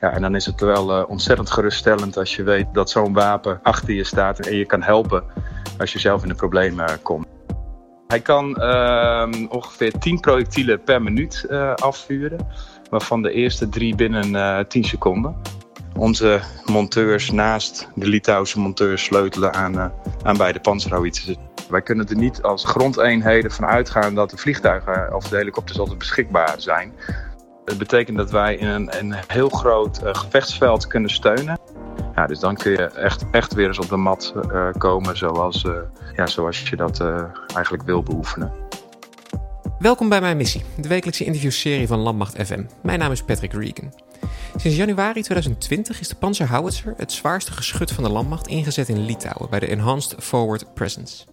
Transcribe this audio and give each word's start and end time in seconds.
Ja, 0.00 0.10
en 0.12 0.22
dan 0.22 0.34
is 0.34 0.46
het 0.46 0.60
wel 0.60 0.98
uh, 0.98 1.08
ontzettend 1.08 1.50
geruststellend 1.50 2.16
als 2.16 2.36
je 2.36 2.42
weet 2.42 2.66
dat 2.72 2.90
zo'n 2.90 3.12
wapen 3.12 3.60
achter 3.62 3.94
je 3.94 4.04
staat 4.04 4.38
en 4.38 4.56
je 4.56 4.66
kan 4.66 4.82
helpen 4.82 5.24
als 5.78 5.92
je 5.92 5.98
zelf 5.98 6.22
in 6.22 6.28
de 6.28 6.34
problemen 6.34 7.02
komt. 7.02 7.26
Hij 8.06 8.20
kan 8.20 8.56
uh, 8.60 9.28
ongeveer 9.48 9.98
10 9.98 10.20
projectielen 10.20 10.82
per 10.82 11.02
minuut 11.02 11.46
uh, 11.50 11.74
afvuren, 11.74 12.46
waarvan 12.90 13.22
de 13.22 13.32
eerste 13.32 13.68
drie 13.68 13.94
binnen 13.94 14.34
uh, 14.34 14.58
10 14.58 14.84
seconden. 14.84 15.36
Onze 15.96 16.40
monteurs 16.64 17.30
naast 17.30 17.88
de 17.94 18.08
Litouwse 18.08 18.60
monteurs 18.60 19.04
sleutelen 19.04 19.54
aan, 19.54 19.92
aan 20.22 20.36
beide 20.36 20.60
panzerhouwitsers. 20.60 21.36
Wij 21.68 21.82
kunnen 21.82 22.08
er 22.08 22.16
niet 22.16 22.42
als 22.42 22.64
grondeenheden 22.64 23.50
van 23.50 23.66
uitgaan 23.66 24.14
dat 24.14 24.30
de 24.30 24.36
vliegtuigen 24.36 25.14
of 25.14 25.28
de 25.28 25.36
helikopters 25.36 25.78
altijd 25.78 25.98
beschikbaar 25.98 26.54
zijn. 26.56 26.92
Het 27.66 27.78
betekent 27.78 28.16
dat 28.16 28.30
wij 28.30 28.56
in 28.56 28.66
een, 28.66 28.98
een 28.98 29.14
heel 29.26 29.48
groot 29.48 30.00
uh, 30.04 30.14
gevechtsveld 30.14 30.86
kunnen 30.86 31.10
steunen. 31.10 31.58
Ja, 32.14 32.26
dus 32.26 32.38
dan 32.38 32.56
kun 32.56 32.72
je 32.72 32.86
echt, 32.86 33.24
echt 33.30 33.54
weer 33.54 33.66
eens 33.66 33.78
op 33.78 33.88
de 33.88 33.96
mat 33.96 34.34
uh, 34.52 34.68
komen 34.78 35.16
zoals, 35.16 35.64
uh, 35.64 35.72
ja, 36.16 36.26
zoals 36.26 36.68
je 36.68 36.76
dat 36.76 37.00
eigenlijk 37.54 37.82
wil 37.82 38.02
beoefenen. 38.02 38.52
Welkom 39.78 40.08
bij 40.08 40.20
Mijn 40.20 40.36
Missie, 40.36 40.62
de 40.76 40.88
wekelijkse 40.88 41.24
interviewserie 41.24 41.86
van 41.86 41.98
Landmacht 41.98 42.46
FM. 42.46 42.64
Mijn 42.82 42.98
naam 42.98 43.12
is 43.12 43.22
Patrick 43.22 43.52
Regan. 43.52 43.92
Sinds 44.56 44.76
januari 44.76 45.22
2020 45.22 46.00
is 46.00 46.08
de 46.08 46.14
Panzerhowitzer, 46.14 46.94
het 46.96 47.12
zwaarste 47.12 47.52
geschut 47.52 47.92
van 47.92 48.04
de 48.04 48.10
landmacht, 48.10 48.46
ingezet 48.46 48.88
in 48.88 49.04
Litouwen 49.04 49.50
bij 49.50 49.58
de 49.58 49.66
Enhanced 49.66 50.14
Forward 50.18 50.74
Presence. 50.74 51.24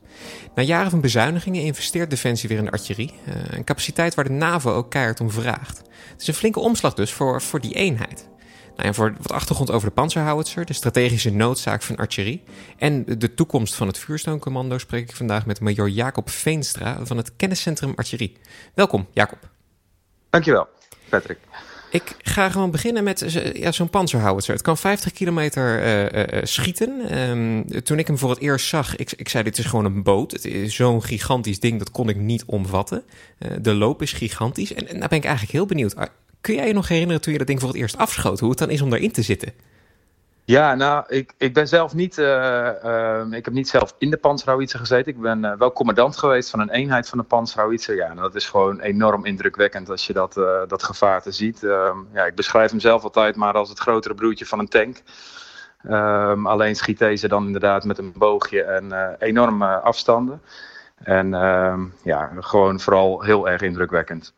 Na 0.55 0.63
jaren 0.63 0.91
van 0.91 1.01
bezuinigingen 1.01 1.61
investeert 1.61 2.09
Defensie 2.09 2.49
weer 2.49 2.57
in 2.57 2.65
de 2.65 2.71
artillerie, 2.71 3.13
een 3.49 3.63
capaciteit 3.63 4.15
waar 4.15 4.25
de 4.25 4.31
NAVO 4.31 4.73
ook 4.73 4.89
keihard 4.89 5.19
om 5.19 5.31
vraagt. 5.31 5.77
Het 6.11 6.21
is 6.21 6.27
een 6.27 6.33
flinke 6.33 6.59
omslag 6.59 6.93
dus 6.93 7.11
voor, 7.11 7.41
voor 7.41 7.59
die 7.59 7.73
eenheid. 7.73 8.27
Nou, 8.75 8.87
en 8.87 8.93
voor 8.93 9.13
wat 9.21 9.31
achtergrond 9.31 9.71
over 9.71 9.87
de 9.87 9.93
Panzerhowitzer, 9.93 10.65
de 10.65 10.73
strategische 10.73 11.29
noodzaak 11.29 11.81
van 11.81 11.95
artillerie 11.95 12.43
en 12.77 13.05
de 13.17 13.33
toekomst 13.33 13.75
van 13.75 13.87
het 13.87 13.97
vuurstooncommando 13.97 14.77
spreek 14.77 15.09
ik 15.09 15.15
vandaag 15.15 15.45
met 15.45 15.59
major 15.59 15.89
Jacob 15.89 16.29
Veenstra 16.29 17.05
van 17.05 17.17
het 17.17 17.35
Kenniscentrum 17.35 17.93
Artillerie. 17.95 18.37
Welkom, 18.73 19.07
Jacob. 19.11 19.39
Dankjewel, 20.29 20.67
Patrick. 21.09 21.37
Ik 21.93 22.15
ga 22.21 22.49
gewoon 22.49 22.71
beginnen 22.71 23.03
met 23.03 23.51
ja, 23.53 23.71
zo'n 23.71 23.89
panzerhowitzer. 23.89 24.53
Het 24.53 24.63
kan 24.63 24.77
50 24.77 25.11
kilometer 25.11 25.83
uh, 25.83 26.37
uh, 26.37 26.43
schieten. 26.43 27.19
Um, 27.29 27.83
toen 27.83 27.99
ik 27.99 28.07
hem 28.07 28.17
voor 28.17 28.29
het 28.29 28.39
eerst 28.39 28.67
zag, 28.67 28.95
ik, 28.95 29.11
ik 29.11 29.29
zei 29.29 29.43
dit 29.43 29.57
is 29.57 29.65
gewoon 29.65 29.85
een 29.85 30.03
boot. 30.03 30.31
Het 30.31 30.45
is 30.45 30.75
zo'n 30.75 31.03
gigantisch 31.03 31.59
ding, 31.59 31.79
dat 31.79 31.91
kon 31.91 32.09
ik 32.09 32.15
niet 32.15 32.43
omvatten. 32.45 33.03
De 33.61 33.73
loop 33.73 34.01
is 34.01 34.13
gigantisch. 34.13 34.73
En, 34.73 34.99
daar 34.99 35.09
ben 35.09 35.17
ik 35.17 35.23
eigenlijk 35.23 35.53
heel 35.53 35.65
benieuwd. 35.65 35.95
Kun 36.41 36.55
jij 36.55 36.67
je 36.67 36.73
nog 36.73 36.87
herinneren 36.87 37.21
toen 37.21 37.31
je 37.31 37.37
dat 37.37 37.47
ding 37.47 37.59
voor 37.59 37.69
het 37.69 37.77
eerst 37.77 37.97
afschoot? 37.97 38.39
Hoe 38.39 38.49
het 38.49 38.59
dan 38.59 38.69
is 38.69 38.81
om 38.81 38.89
daarin 38.89 39.11
te 39.11 39.21
zitten? 39.21 39.53
Ja, 40.45 40.75
nou, 40.75 41.05
ik, 41.07 41.33
ik 41.37 41.53
ben 41.53 41.67
zelf 41.67 41.93
niet, 41.93 42.17
uh, 42.17 42.69
uh, 42.85 43.21
ik 43.31 43.45
heb 43.45 43.53
niet 43.53 43.67
zelf 43.67 43.95
in 43.97 44.09
de 44.09 44.17
Panzerhowitzer 44.17 44.79
gezeten. 44.79 45.13
Ik 45.13 45.21
ben 45.21 45.43
uh, 45.43 45.53
wel 45.57 45.71
commandant 45.71 46.17
geweest 46.17 46.49
van 46.49 46.59
een 46.59 46.69
eenheid 46.69 47.09
van 47.09 47.17
de 47.17 47.23
Panzerhowitzer. 47.23 47.95
Ja, 47.95 48.09
en 48.09 48.15
dat 48.15 48.35
is 48.35 48.49
gewoon 48.49 48.79
enorm 48.79 49.25
indrukwekkend 49.25 49.89
als 49.89 50.07
je 50.07 50.13
dat, 50.13 50.33
dat 50.67 50.83
gevaarte 50.83 51.31
ziet. 51.31 51.63
Ehm, 51.63 51.97
ja, 52.13 52.25
ik 52.25 52.35
beschrijf 52.35 52.69
hem 52.69 52.79
zelf 52.79 53.03
altijd 53.03 53.35
maar 53.35 53.53
als 53.53 53.69
het 53.69 53.79
grotere 53.79 54.13
broertje 54.13 54.45
van 54.45 54.59
een 54.59 54.67
tank. 54.67 55.01
Um, 55.89 56.47
alleen 56.47 56.75
schiet 56.75 56.99
deze 56.99 57.27
dan 57.27 57.45
inderdaad 57.45 57.83
met 57.83 57.97
een 57.97 58.13
boogje 58.15 58.63
en 58.63 59.15
enorme 59.19 59.79
afstanden. 59.79 60.41
En 60.95 61.33
ehm, 61.33 61.81
ja, 62.03 62.31
gewoon 62.39 62.79
vooral 62.79 63.21
heel 63.21 63.49
erg 63.49 63.61
indrukwekkend. 63.61 64.33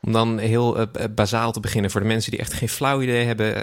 Om 0.00 0.12
dan 0.12 0.38
heel 0.38 0.86
bazaal 1.10 1.52
te 1.52 1.60
beginnen 1.60 1.90
voor 1.90 2.00
de 2.00 2.06
mensen 2.06 2.30
die 2.30 2.40
echt 2.40 2.52
geen 2.52 2.68
flauw 2.68 3.00
idee 3.00 3.26
hebben 3.26 3.54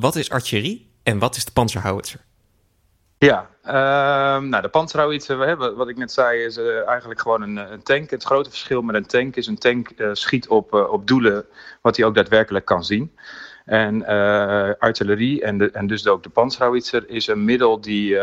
wat 0.00 0.16
is 0.16 0.30
artillerie 0.30 0.90
en 1.02 1.18
wat 1.18 1.36
is 1.36 1.44
de 1.44 1.52
panzerhowitzer? 1.52 2.20
Ja, 3.18 3.48
uh, 3.64 3.72
nou 4.48 4.62
de 4.62 4.68
panzerhowitzer, 4.68 5.46
hebben, 5.46 5.76
wat 5.76 5.88
ik 5.88 5.96
net 5.96 6.12
zei, 6.12 6.44
is 6.44 6.58
uh, 6.58 6.88
eigenlijk 6.88 7.20
gewoon 7.20 7.42
een, 7.42 7.56
een, 7.56 7.82
tank. 7.82 8.10
Het 8.10 8.24
grote 8.24 8.50
verschil 8.50 8.82
met 8.82 8.94
een 8.94 9.06
tank 9.06 9.36
is 9.36 9.46
een 9.46 9.58
tank 9.58 9.90
uh, 9.96 10.08
schiet 10.12 10.48
op, 10.48 10.72
op 10.72 11.06
doelen 11.06 11.46
wat 11.82 11.96
hij 11.96 12.06
ook 12.06 12.14
daadwerkelijk 12.14 12.64
kan 12.64 12.84
zien. 12.84 13.16
En 13.64 14.06
artillerie 14.78 15.42
en, 15.42 15.74
en 15.74 15.86
dus 15.86 16.06
ook 16.06 16.22
de 16.22 16.28
panzerhowitzer 16.28 17.08
is 17.08 17.26
een 17.26 17.44
middel 17.44 17.80
die 17.80 18.18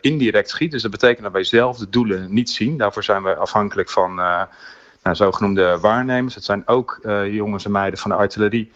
indirect 0.00 0.48
schiet. 0.48 0.70
Dus 0.70 0.82
dat 0.82 0.90
betekent 0.90 1.22
dat 1.22 1.32
wij 1.32 1.44
zelf 1.44 1.78
de 1.78 1.88
doelen 1.88 2.34
niet 2.34 2.50
zien. 2.50 2.76
Daarvoor 2.76 3.04
zijn 3.04 3.22
we 3.22 3.36
afhankelijk 3.36 3.90
van 3.90 4.14
nou, 4.14 4.46
zogenoemde 5.10 5.78
waarnemers. 5.80 6.34
Het 6.34 6.44
zijn 6.44 6.68
ook 6.68 7.00
jongens 7.30 7.64
en 7.64 7.70
meiden 7.70 7.98
van 7.98 8.10
de 8.10 8.16
artillerie 8.16 8.72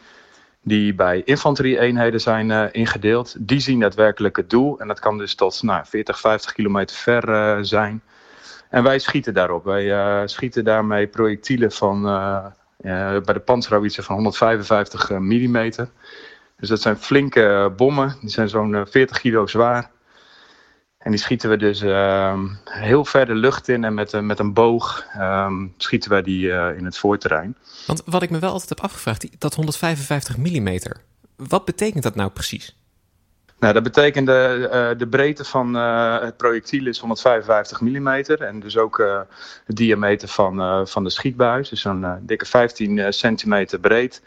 die 0.68 0.94
bij 0.94 1.22
infanterie-eenheden 1.24 2.20
zijn 2.20 2.50
uh, 2.50 2.64
ingedeeld. 2.72 3.34
Die 3.38 3.60
zien 3.60 3.80
daadwerkelijk 3.80 4.36
het 4.36 4.50
doel. 4.50 4.80
En 4.80 4.88
dat 4.88 5.00
kan 5.00 5.18
dus 5.18 5.34
tot 5.34 5.62
nou, 5.62 5.84
40, 5.86 6.20
50 6.20 6.52
kilometer 6.52 6.96
ver 6.96 7.28
uh, 7.28 7.58
zijn. 7.60 8.02
En 8.70 8.82
wij 8.82 8.98
schieten 8.98 9.34
daarop. 9.34 9.64
Wij 9.64 9.84
uh, 9.84 10.22
schieten 10.24 10.64
daarmee 10.64 11.06
projectielen 11.06 11.72
van, 11.72 12.02
bij 12.82 13.22
de 13.22 13.42
panzerhowitzer 13.44 14.02
van 14.02 14.14
155 14.14 15.10
mm. 15.10 15.70
Dus 16.56 16.68
dat 16.68 16.80
zijn 16.80 16.96
flinke 16.96 17.72
bommen. 17.76 18.16
Die 18.20 18.30
zijn 18.30 18.48
zo'n 18.48 18.86
40 18.90 19.20
kilo 19.20 19.46
zwaar. 19.46 19.90
En 20.98 21.10
die 21.10 21.20
schieten 21.20 21.50
we 21.50 21.56
dus 21.56 21.82
uh, 21.82 22.38
heel 22.64 23.04
ver 23.04 23.26
de 23.26 23.34
lucht 23.34 23.69
in 23.69 23.84
en 23.84 23.94
met, 23.94 24.12
uh, 24.12 24.20
met 24.20 24.38
een 24.38 24.53
boog 24.53 25.06
um, 25.19 25.75
schieten 25.76 26.10
wij 26.10 26.22
die 26.22 26.47
uh, 26.47 26.76
in 26.76 26.84
het 26.84 26.98
voorterrein. 26.98 27.56
Want 27.86 28.03
wat 28.04 28.22
ik 28.22 28.31
me 28.31 28.38
wel 28.38 28.50
altijd 28.50 28.69
heb 28.69 28.81
afgevraagd, 28.81 29.41
dat 29.41 29.54
155 29.54 30.37
mm, 30.37 30.78
wat 31.37 31.64
betekent 31.64 32.03
dat 32.03 32.14
nou 32.14 32.31
precies? 32.31 32.76
Nou, 33.58 33.75
dat 33.75 33.82
betekent 33.82 34.26
de, 34.26 34.94
de 34.98 35.08
breedte 35.08 35.44
van 35.44 35.75
het 35.75 36.37
projectiel 36.37 36.87
is 36.87 36.98
155 36.98 37.81
mm 37.81 38.08
en 38.08 38.60
dus 38.60 38.76
ook 38.76 38.97
de 39.66 39.75
diameter 39.75 40.28
van, 40.28 40.87
van 40.88 41.04
de 41.04 41.10
schietbuis. 41.10 41.69
Dus 41.69 41.81
zo'n 41.81 42.06
dikke 42.20 42.47
15 42.47 43.12
centimeter 43.12 43.81
breed. 43.81 44.22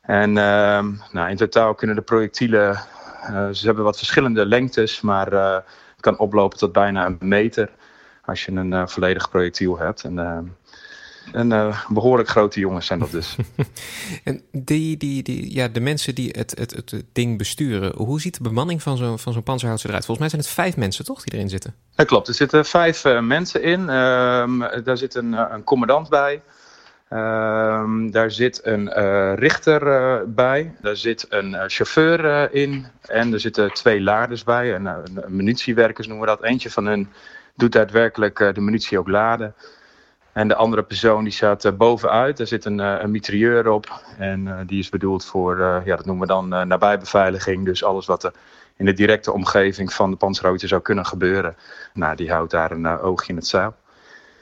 En 0.00 0.38
ehm, 0.38 0.92
nou, 1.12 1.30
in 1.30 1.36
totaal 1.36 1.74
kunnen 1.74 1.96
de 1.96 2.02
projectielen, 2.02 2.78
ze 3.52 3.66
hebben 3.66 3.84
wat 3.84 3.98
verschillende 3.98 4.46
lengtes, 4.46 5.00
maar 5.00 5.62
kan 6.06 6.18
oplopen 6.18 6.58
tot 6.58 6.72
bijna 6.72 7.06
een 7.06 7.16
meter 7.20 7.70
als 8.24 8.44
je 8.44 8.52
een 8.52 8.72
uh, 8.72 8.86
volledig 8.86 9.30
projectiel 9.30 9.78
hebt. 9.78 10.04
En, 10.04 10.14
uh, 10.14 10.38
en 11.32 11.50
uh, 11.50 11.80
behoorlijk 11.88 12.28
grote 12.28 12.60
jongens 12.60 12.86
zijn 12.86 12.98
dat 12.98 13.10
dus. 13.10 13.36
en 14.24 14.42
die, 14.52 14.96
die, 14.96 15.22
die, 15.22 15.54
ja, 15.54 15.68
de 15.68 15.80
mensen 15.80 16.14
die 16.14 16.34
het, 16.38 16.58
het, 16.58 16.70
het, 16.70 17.04
ding 17.12 17.38
besturen, 17.38 17.96
hoe 17.96 18.20
ziet 18.20 18.36
de 18.36 18.42
bemanning 18.42 18.82
van 18.82 18.96
zo'n 18.96 19.18
van 19.18 19.32
zo'n 19.32 19.42
eruit? 19.62 20.04
Volgens 20.04 20.18
mij 20.18 20.28
zijn 20.28 20.40
het 20.40 20.50
vijf 20.50 20.76
mensen 20.76 21.04
toch 21.04 21.24
die 21.24 21.34
erin 21.34 21.48
zitten? 21.48 21.74
Dat 21.94 22.06
klopt, 22.06 22.28
er 22.28 22.34
zitten 22.34 22.64
vijf 22.64 23.04
mensen 23.20 23.62
in. 23.62 23.88
Ehm, 23.88 24.58
daar 24.84 24.96
zit 24.96 25.14
een, 25.14 25.32
een 25.32 25.64
commandant 25.64 26.08
bij. 26.08 26.42
Um, 27.10 28.10
daar 28.10 28.30
zit 28.30 28.60
een 28.66 28.92
uh, 28.98 29.34
richter 29.34 29.86
uh, 29.86 30.22
bij, 30.26 30.74
daar 30.80 30.96
zit 30.96 31.26
een 31.28 31.52
uh, 31.52 31.62
chauffeur 31.66 32.52
in 32.52 32.86
en 33.00 33.32
er 33.32 33.40
zitten 33.40 33.72
twee 33.72 34.00
laaders 34.00 34.44
bij, 34.44 34.74
en, 34.74 35.02
munitiewerkers 35.26 36.06
noemen 36.06 36.26
we 36.26 36.32
dat. 36.36 36.44
Eentje 36.44 36.70
van 36.70 36.86
hen 36.86 37.08
doet 37.54 37.72
daadwerkelijk 37.72 38.38
de 38.54 38.60
munitie 38.60 38.98
ook 38.98 39.08
laden. 39.08 39.54
En 40.32 40.48
de 40.48 40.54
andere 40.54 40.82
persoon 40.82 41.24
die 41.24 41.32
staat 41.32 41.76
bovenuit, 41.76 42.36
daar 42.36 42.46
zit 42.46 42.64
een, 42.64 42.78
een 42.78 43.10
mitrailleur 43.10 43.68
op 43.68 44.02
en 44.18 44.64
die 44.66 44.78
is 44.78 44.88
bedoeld 44.88 45.24
voor, 45.24 45.58
ja 45.84 45.96
dat 45.96 46.06
noemen 46.06 46.26
we 46.26 46.32
dan 46.32 46.48
nabijbeveiliging. 46.48 47.64
Dus 47.64 47.84
alles 47.84 48.06
wat 48.06 48.24
er 48.24 48.32
in 48.76 48.84
de 48.84 48.92
directe 48.92 49.32
omgeving 49.32 49.92
van 49.92 50.10
de 50.10 50.16
panzerhouter 50.16 50.68
zou 50.68 50.82
kunnen 50.82 51.06
gebeuren, 51.06 51.56
nou 51.92 52.16
die 52.16 52.30
houdt 52.30 52.50
daar 52.50 52.70
een 52.70 52.86
oogje 52.86 53.28
in 53.28 53.36
het 53.36 53.46
zeil. 53.46 53.74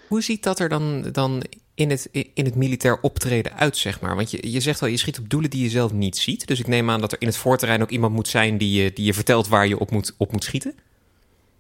Hoe 0.09 0.23
ziet 0.23 0.43
dat 0.43 0.59
er 0.59 0.69
dan, 0.69 1.03
dan 1.13 1.43
in 1.75 1.91
het, 1.91 2.09
in 2.13 2.45
het 2.45 2.55
militair 2.55 2.99
optreden 3.01 3.53
uit, 3.53 3.77
zeg 3.77 4.01
maar? 4.01 4.17
Want 4.17 4.31
je, 4.31 4.53
je 4.53 4.61
zegt 4.61 4.81
wel, 4.81 4.89
je 4.89 4.97
schiet 4.97 5.19
op 5.19 5.29
doelen 5.29 5.51
die 5.51 5.63
je 5.63 5.69
zelf 5.69 5.93
niet 5.93 6.17
ziet. 6.17 6.47
Dus 6.47 6.61
ik 6.61 6.67
neem 6.67 6.91
aan 6.91 7.01
dat 7.01 7.13
er 7.13 7.21
in 7.21 7.27
het 7.27 7.37
voorterrein 7.37 7.83
ook 7.83 7.91
iemand 7.91 8.13
moet 8.13 8.29
zijn 8.29 8.59
die 8.59 8.83
je, 8.83 8.93
die 8.93 9.05
je 9.05 9.15
vertelt 9.15 9.49
waar 9.49 9.67
je 9.67 9.79
op 9.79 9.91
moet, 9.91 10.15
op 10.17 10.33
moet 10.33 10.45
schieten. 10.45 10.75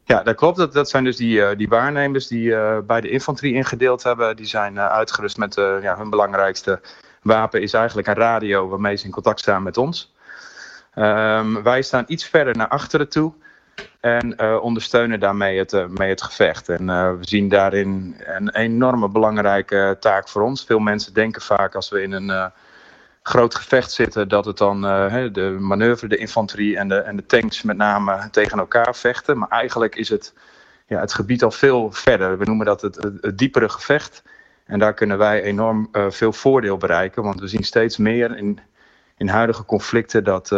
Ja, 0.04 0.22
dat 0.22 0.36
klopt. 0.36 0.56
Dat, 0.56 0.72
dat 0.72 0.90
zijn 0.90 1.04
dus 1.04 1.16
die, 1.16 1.36
uh, 1.36 1.48
die 1.56 1.68
waarnemers 1.68 2.26
die 2.26 2.48
uh, 2.48 2.78
bij 2.86 3.00
de 3.00 3.10
infanterie 3.10 3.54
ingedeeld 3.54 4.02
hebben. 4.02 4.36
Die 4.36 4.46
zijn 4.46 4.74
uh, 4.74 4.86
uitgerust 4.86 5.36
met 5.36 5.54
ja, 5.54 5.96
hun 5.96 6.10
belangrijkste 6.10 6.80
wapen 7.22 7.62
is 7.62 7.72
eigenlijk 7.72 8.08
een 8.08 8.14
radio 8.14 8.68
waarmee 8.68 8.96
ze 8.96 9.04
in 9.04 9.10
contact 9.10 9.40
staan 9.40 9.62
met 9.62 9.76
ons. 9.76 10.12
Um, 10.94 11.62
wij 11.62 11.82
staan 11.82 12.04
iets 12.06 12.24
verder 12.24 12.56
naar 12.56 12.68
achteren 12.68 13.08
toe. 13.08 13.32
En 14.00 14.34
uh, 14.36 14.62
ondersteunen 14.62 15.20
daarmee 15.20 15.58
het, 15.58 15.98
mee 15.98 16.08
het 16.08 16.22
gevecht. 16.22 16.68
En 16.68 16.82
uh, 16.82 17.10
we 17.10 17.26
zien 17.26 17.48
daarin 17.48 18.16
een 18.18 18.54
enorme 18.54 19.08
belangrijke 19.08 19.96
taak 20.00 20.28
voor 20.28 20.42
ons. 20.42 20.64
Veel 20.64 20.78
mensen 20.78 21.14
denken 21.14 21.42
vaak 21.42 21.74
als 21.74 21.88
we 21.88 22.02
in 22.02 22.12
een 22.12 22.52
groot 23.22 23.54
gevecht 23.54 23.92
zitten, 23.92 24.28
dat 24.28 24.44
het 24.44 24.58
dan 24.58 24.80
de 25.32 25.56
manoeuvre, 25.60 26.08
de 26.08 26.16
infanterie 26.16 26.76
en 26.76 26.88
de, 26.88 26.96
en 26.96 27.16
de 27.16 27.26
tanks 27.26 27.62
met 27.62 27.76
name 27.76 28.28
tegen 28.30 28.58
elkaar 28.58 28.94
vechten. 28.94 29.38
Maar 29.38 29.48
eigenlijk 29.48 29.96
is 29.96 30.08
het, 30.08 30.34
ja, 30.86 31.00
het 31.00 31.14
gebied 31.14 31.42
al 31.42 31.50
veel 31.50 31.92
verder. 31.92 32.38
We 32.38 32.44
noemen 32.44 32.66
dat 32.66 32.80
het, 32.80 32.96
het, 32.96 33.14
het 33.20 33.38
diepere 33.38 33.68
gevecht. 33.68 34.22
En 34.66 34.78
daar 34.78 34.94
kunnen 34.94 35.18
wij 35.18 35.42
enorm 35.42 35.88
veel 36.08 36.32
voordeel 36.32 36.76
bereiken. 36.76 37.22
Want 37.22 37.40
we 37.40 37.46
zien 37.46 37.64
steeds 37.64 37.96
meer 37.96 38.36
in, 38.36 38.58
in 39.16 39.28
huidige 39.28 39.64
conflicten 39.64 40.24
dat 40.24 40.50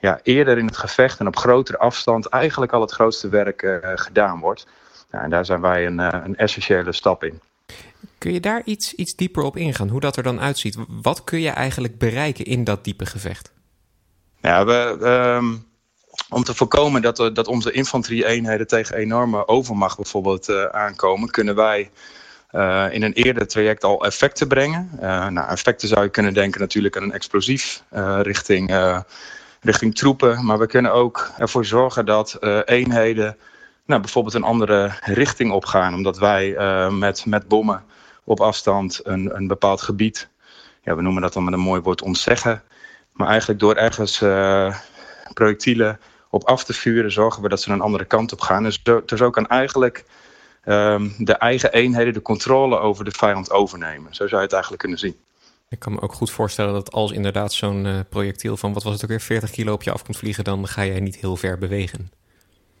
ja, 0.00 0.20
eerder 0.22 0.58
in 0.58 0.66
het 0.66 0.76
gevecht 0.76 1.20
en 1.20 1.26
op 1.26 1.36
grotere 1.36 1.78
afstand 1.78 2.26
eigenlijk 2.26 2.72
al 2.72 2.80
het 2.80 2.92
grootste 2.92 3.28
werk 3.28 3.80
gedaan 3.94 4.40
wordt. 4.40 4.66
En 5.10 5.30
daar 5.30 5.44
zijn 5.44 5.60
wij 5.60 5.86
een, 5.86 5.98
een 5.98 6.36
essentiële 6.36 6.92
stap 6.92 7.24
in. 7.24 7.40
Kun 8.18 8.32
je 8.32 8.40
daar 8.40 8.62
iets, 8.64 8.94
iets 8.94 9.16
dieper 9.16 9.42
op 9.42 9.56
ingaan, 9.56 9.88
hoe 9.88 10.00
dat 10.00 10.16
er 10.16 10.22
dan 10.22 10.40
uitziet? 10.40 10.76
Wat 10.88 11.24
kun 11.24 11.40
je 11.40 11.50
eigenlijk 11.50 11.98
bereiken 11.98 12.44
in 12.44 12.64
dat 12.64 12.84
diepe 12.84 13.06
gevecht? 13.06 13.52
Ja, 14.40 14.64
we, 14.64 14.98
ehm, 15.02 15.54
om 16.28 16.44
te 16.44 16.54
voorkomen 16.54 17.02
dat, 17.02 17.16
dat 17.16 17.46
onze 17.46 17.72
infanterie-eenheden 17.72 18.66
tegen 18.66 18.96
enorme 18.96 19.48
overmacht 19.48 19.96
bijvoorbeeld 19.96 20.48
uh, 20.48 20.64
aankomen, 20.64 21.30
kunnen 21.30 21.54
wij 21.54 21.90
uh, 22.52 22.86
in 22.90 23.02
een 23.02 23.12
eerder 23.12 23.46
traject 23.46 23.84
al 23.84 24.04
effecten 24.04 24.48
brengen. 24.48 24.90
Uh, 24.94 25.26
nou, 25.26 25.48
effecten 25.48 25.88
zou 25.88 26.02
je 26.02 26.08
kunnen 26.08 26.34
denken 26.34 26.60
natuurlijk 26.60 26.96
aan 26.96 27.02
een 27.02 27.12
explosief 27.12 27.82
richting, 28.22 28.68
richting 29.60 29.94
troepen. 29.94 30.44
Maar 30.44 30.58
we 30.58 30.66
kunnen 30.66 30.92
ook 30.92 31.30
ervoor 31.38 31.64
zorgen 31.64 32.06
dat 32.06 32.38
eenheden 32.64 33.36
nou, 33.86 34.00
bijvoorbeeld 34.00 34.34
een 34.34 34.42
andere 34.42 34.92
richting 35.00 35.52
opgaan. 35.52 35.94
Omdat 35.94 36.18
wij 36.18 36.56
met, 36.90 37.26
met 37.26 37.48
bommen 37.48 37.84
op 38.24 38.40
afstand 38.40 39.00
een, 39.02 39.36
een 39.36 39.46
bepaald 39.46 39.82
gebied, 39.82 40.28
ja, 40.82 40.96
we 40.96 41.02
noemen 41.02 41.22
dat 41.22 41.32
dan 41.32 41.44
met 41.44 41.52
een 41.52 41.60
mooi 41.60 41.80
woord 41.80 42.02
ontzeggen. 42.02 42.62
Maar 43.12 43.28
eigenlijk 43.28 43.60
door 43.60 43.74
ergens 43.74 44.18
projectielen 45.34 46.00
op 46.30 46.44
af 46.44 46.64
te 46.64 46.72
vuren, 46.72 47.12
zorgen 47.12 47.42
we 47.42 47.48
dat 47.48 47.60
ze 47.60 47.70
een 47.70 47.80
andere 47.80 48.04
kant 48.04 48.32
op 48.32 48.40
gaan. 48.40 48.62
Dus, 48.62 49.22
ook 49.22 49.32
kan 49.32 49.46
eigenlijk 49.46 50.04
um, 50.64 51.14
de 51.18 51.34
eigen 51.34 51.72
eenheden 51.72 52.12
de 52.12 52.22
controle 52.22 52.78
over 52.78 53.04
de 53.04 53.10
vijand 53.10 53.50
overnemen. 53.50 54.14
Zo 54.14 54.26
zou 54.26 54.36
je 54.36 54.42
het 54.42 54.52
eigenlijk 54.52 54.82
kunnen 54.82 54.98
zien. 54.98 55.16
Ik 55.70 55.78
kan 55.78 55.92
me 55.92 56.00
ook 56.00 56.12
goed 56.12 56.30
voorstellen 56.30 56.72
dat 56.72 56.92
als 56.92 57.12
inderdaad 57.12 57.52
zo'n 57.52 57.84
uh, 57.84 57.98
projectiel 58.08 58.56
van, 58.56 58.72
wat 58.72 58.82
was 58.82 58.92
het 58.92 59.02
ook 59.02 59.08
weer, 59.08 59.20
40 59.20 59.50
kilo 59.50 59.72
op 59.72 59.82
je 59.82 59.92
af 59.92 60.04
komt 60.04 60.16
vliegen, 60.16 60.44
dan 60.44 60.68
ga 60.68 60.84
jij 60.84 61.00
niet 61.00 61.16
heel 61.16 61.36
ver 61.36 61.58
bewegen. 61.58 62.10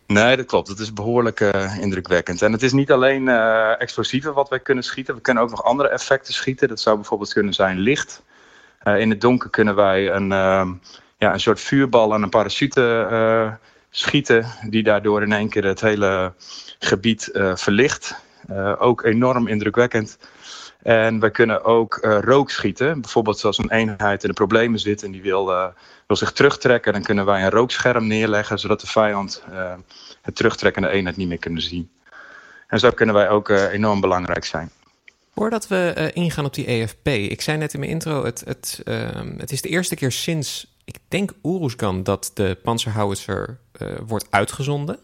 Nee, 0.06 0.36
dat 0.36 0.46
klopt. 0.46 0.68
Het 0.68 0.78
is 0.78 0.92
behoorlijk 0.92 1.40
uh, 1.40 1.78
indrukwekkend. 1.78 2.42
En 2.42 2.52
het 2.52 2.62
is 2.62 2.72
niet 2.72 2.90
alleen 2.90 3.26
uh, 3.26 3.80
explosieven 3.80 4.34
wat 4.34 4.48
wij 4.48 4.60
kunnen 4.60 4.84
schieten. 4.84 5.14
We 5.14 5.20
kunnen 5.20 5.42
ook 5.42 5.50
nog 5.50 5.64
andere 5.64 5.88
effecten 5.88 6.34
schieten. 6.34 6.68
Dat 6.68 6.80
zou 6.80 6.96
bijvoorbeeld 6.96 7.32
kunnen 7.32 7.54
zijn 7.54 7.78
licht. 7.78 8.22
in 8.84 9.10
het 9.10 9.20
donker 9.20 9.50
kunnen 9.50 9.74
wij 9.74 10.10
een, 10.10 10.32
ehm, 10.32 10.72
ja, 11.18 11.32
een 11.32 11.40
soort 11.40 11.60
vuurbal 11.60 12.14
en 12.14 12.22
een 12.22 12.28
parachute 12.28 13.58
schieten. 13.90 14.46
Die 14.70 14.82
daardoor 14.82 15.22
in 15.22 15.32
één 15.32 15.48
keer 15.48 15.64
het 15.64 15.80
hele 15.80 16.32
gebied 16.78 17.30
verlicht. 17.54 18.14
Ook 18.78 19.04
enorm 19.04 19.46
indrukwekkend. 19.46 20.18
En 20.82 21.20
we 21.20 21.30
kunnen 21.30 21.64
ook 21.64 21.98
rook 22.02 22.50
schieten. 22.50 23.00
Bijvoorbeeld 23.00 23.44
als 23.44 23.58
een 23.58 23.70
eenheid 23.70 24.22
in 24.22 24.28
de 24.28 24.34
problemen 24.34 24.78
zit 24.78 25.02
en 25.02 25.10
die 25.10 25.22
wil, 25.22 25.46
wil 26.06 26.16
zich 26.16 26.32
terugtrekken. 26.32 26.92
Dan 26.92 27.02
kunnen 27.02 27.24
wij 27.24 27.42
een 27.42 27.50
rookscherm 27.50 28.06
neerleggen 28.06 28.58
zodat 28.58 28.80
de 28.80 28.86
vijand 28.86 29.44
het 30.22 30.36
terugtrekkende 30.36 30.88
eenheid 30.88 31.16
niet 31.16 31.28
meer 31.28 31.38
kunnen 31.38 31.62
zien. 31.62 31.90
En 32.66 32.78
zo 32.78 32.90
kunnen 32.90 33.14
wij 33.14 33.28
ook 33.28 33.48
enorm 33.48 34.00
belangrijk 34.00 34.44
zijn. 34.44 34.70
Voordat 35.34 35.68
we 35.68 36.10
ingaan 36.14 36.44
op 36.44 36.54
die 36.54 36.66
EFP, 36.66 37.06
ik 37.06 37.40
zei 37.40 37.58
net 37.58 37.74
in 37.74 37.80
mijn 37.80 37.92
intro, 37.92 38.24
het, 38.24 38.42
het, 38.46 38.80
ehm, 38.84 39.38
het 39.38 39.52
is 39.52 39.62
de 39.62 39.68
eerste 39.68 39.94
keer 39.94 40.12
sinds 40.12 40.66
ik 40.84 40.98
denk 41.08 41.32
Oeruzgan 41.42 42.02
dat 42.02 42.30
de 42.34 42.58
Panzerhowitzer 42.62 43.58
wordt 44.06 44.26
uitgezonden. 44.30 44.98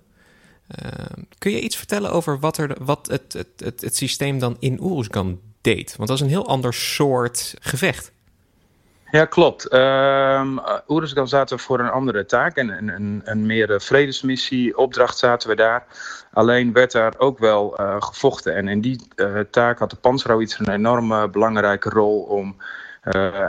Uh, 0.85 0.91
kun 1.39 1.51
je 1.51 1.61
iets 1.61 1.77
vertellen 1.77 2.11
over 2.11 2.39
wat, 2.39 2.59
er, 2.59 2.77
wat 2.85 3.07
het, 3.07 3.33
het, 3.33 3.49
het, 3.57 3.81
het 3.81 3.97
systeem 3.97 4.39
dan 4.39 4.57
in 4.59 4.83
Oeruzgan 4.83 5.41
deed? 5.75 5.97
Want 5.97 6.09
dat 6.09 6.19
is 6.19 6.25
een 6.25 6.37
heel 6.37 6.47
ander 6.47 6.75
soort 6.75 7.55
gevecht. 7.61 8.13
Ja, 9.11 9.25
klopt. 9.25 9.73
Um, 9.73 10.61
zaten 11.27 11.57
we 11.57 11.63
voor 11.63 11.81
een 11.81 11.91
andere 11.91 12.27
taak. 12.27 12.57
En 12.57 12.69
een, 12.69 12.89
een, 12.89 13.23
een 13.25 13.47
meer 13.47 13.81
vredesmissie, 13.81 14.77
opdracht 14.79 15.19
zaten 15.19 15.49
we 15.49 15.55
daar. 15.55 15.87
Alleen 16.33 16.73
werd 16.73 16.93
daar 16.93 17.15
ook 17.19 17.39
wel 17.39 17.81
uh, 17.81 17.97
gevochten. 17.99 18.55
En 18.55 18.69
in 18.69 18.81
die 18.81 19.09
taak 19.51 19.79
had 19.79 19.91
de 19.91 19.97
Panzerhowitzer 19.97 20.69
een 20.69 20.75
enorme 20.75 21.29
belangrijke 21.29 21.89
rol 21.89 22.21
om 22.21 22.57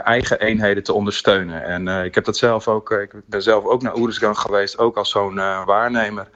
eigen 0.04 0.40
eenheden 0.40 0.82
te 0.82 0.92
ondersteunen. 0.92 1.64
En 1.64 2.04
ik 2.04 2.14
heb 2.14 2.24
dat 2.24 2.36
zelf 2.36 2.68
ook, 2.68 2.90
ik 2.90 3.12
ben 3.26 3.42
zelf 3.42 3.64
ook 3.64 3.82
naar 3.82 3.96
Oeruzgan 3.96 4.36
geweest, 4.36 4.78
ook 4.78 4.96
als 4.96 5.10
zo'n 5.10 5.34
waarnemer. 5.64 6.28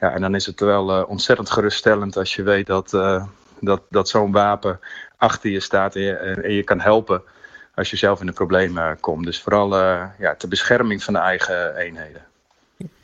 Ja, 0.00 0.10
en 0.10 0.20
dan 0.20 0.34
is 0.34 0.46
het 0.46 0.60
wel 0.60 1.04
ontzettend 1.04 1.50
geruststellend 1.50 2.16
als 2.16 2.34
je 2.34 2.42
weet 2.42 2.66
dat, 2.66 2.90
dat, 3.60 3.82
dat 3.88 4.08
zo'n 4.08 4.32
wapen 4.32 4.80
achter 5.22 5.50
je 5.50 5.60
staat 5.60 5.94
en 5.94 6.02
je, 6.02 6.16
en 6.16 6.52
je, 6.52 6.62
kan 6.62 6.80
helpen 6.80 7.22
als 7.74 7.90
je 7.90 7.96
zelf 7.96 8.20
in 8.20 8.26
de 8.26 8.32
problemen 8.32 9.00
komt. 9.00 9.24
Dus 9.24 9.40
vooral 9.40 9.76
ja, 10.18 10.34
ter 10.38 10.48
bescherming 10.48 11.02
van 11.02 11.12
de 11.12 11.20
eigen 11.20 11.76
eenheden. 11.76 12.22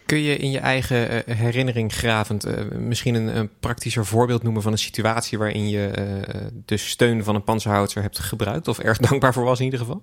Kun 0.09 0.23
je 0.23 0.37
in 0.37 0.50
je 0.50 0.59
eigen 0.59 1.12
uh, 1.12 1.37
herinnering 1.37 1.93
gravend 1.93 2.47
uh, 2.47 2.55
misschien 2.70 3.15
een, 3.15 3.37
een, 3.37 3.50
praktischer 3.61 4.06
voorbeeld 4.06 4.43
noemen 4.43 4.62
van 4.62 4.73
een 4.73 4.79
situatie 4.79 5.38
waarin 5.38 5.69
je 5.69 5.91
uh, 5.99 6.37
de 6.65 6.76
steun 6.76 7.25
van 7.25 7.35
een 7.35 7.44
panzerhouder 7.44 8.03
hebt 8.03 8.19
gebruikt 8.19 8.69
of 8.69 8.79
erg 8.79 8.99
dankbaar 9.09 9.32
voor 9.32 9.44
was 9.44 9.59
in 9.59 9.64
ieder 9.64 9.81
geval? 9.81 10.03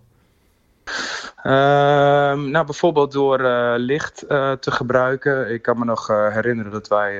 Ehm, 1.43 2.49
nou, 2.49 2.65
bijvoorbeeld 2.65 3.11
door 3.11 3.39
licht 3.77 4.19
te 4.59 4.71
gebruiken. 4.71 5.53
Ik 5.53 5.61
kan 5.61 5.79
me 5.79 5.85
nog 5.85 6.07
herinneren 6.07 6.71
dat 6.71 6.87
wij 6.87 7.19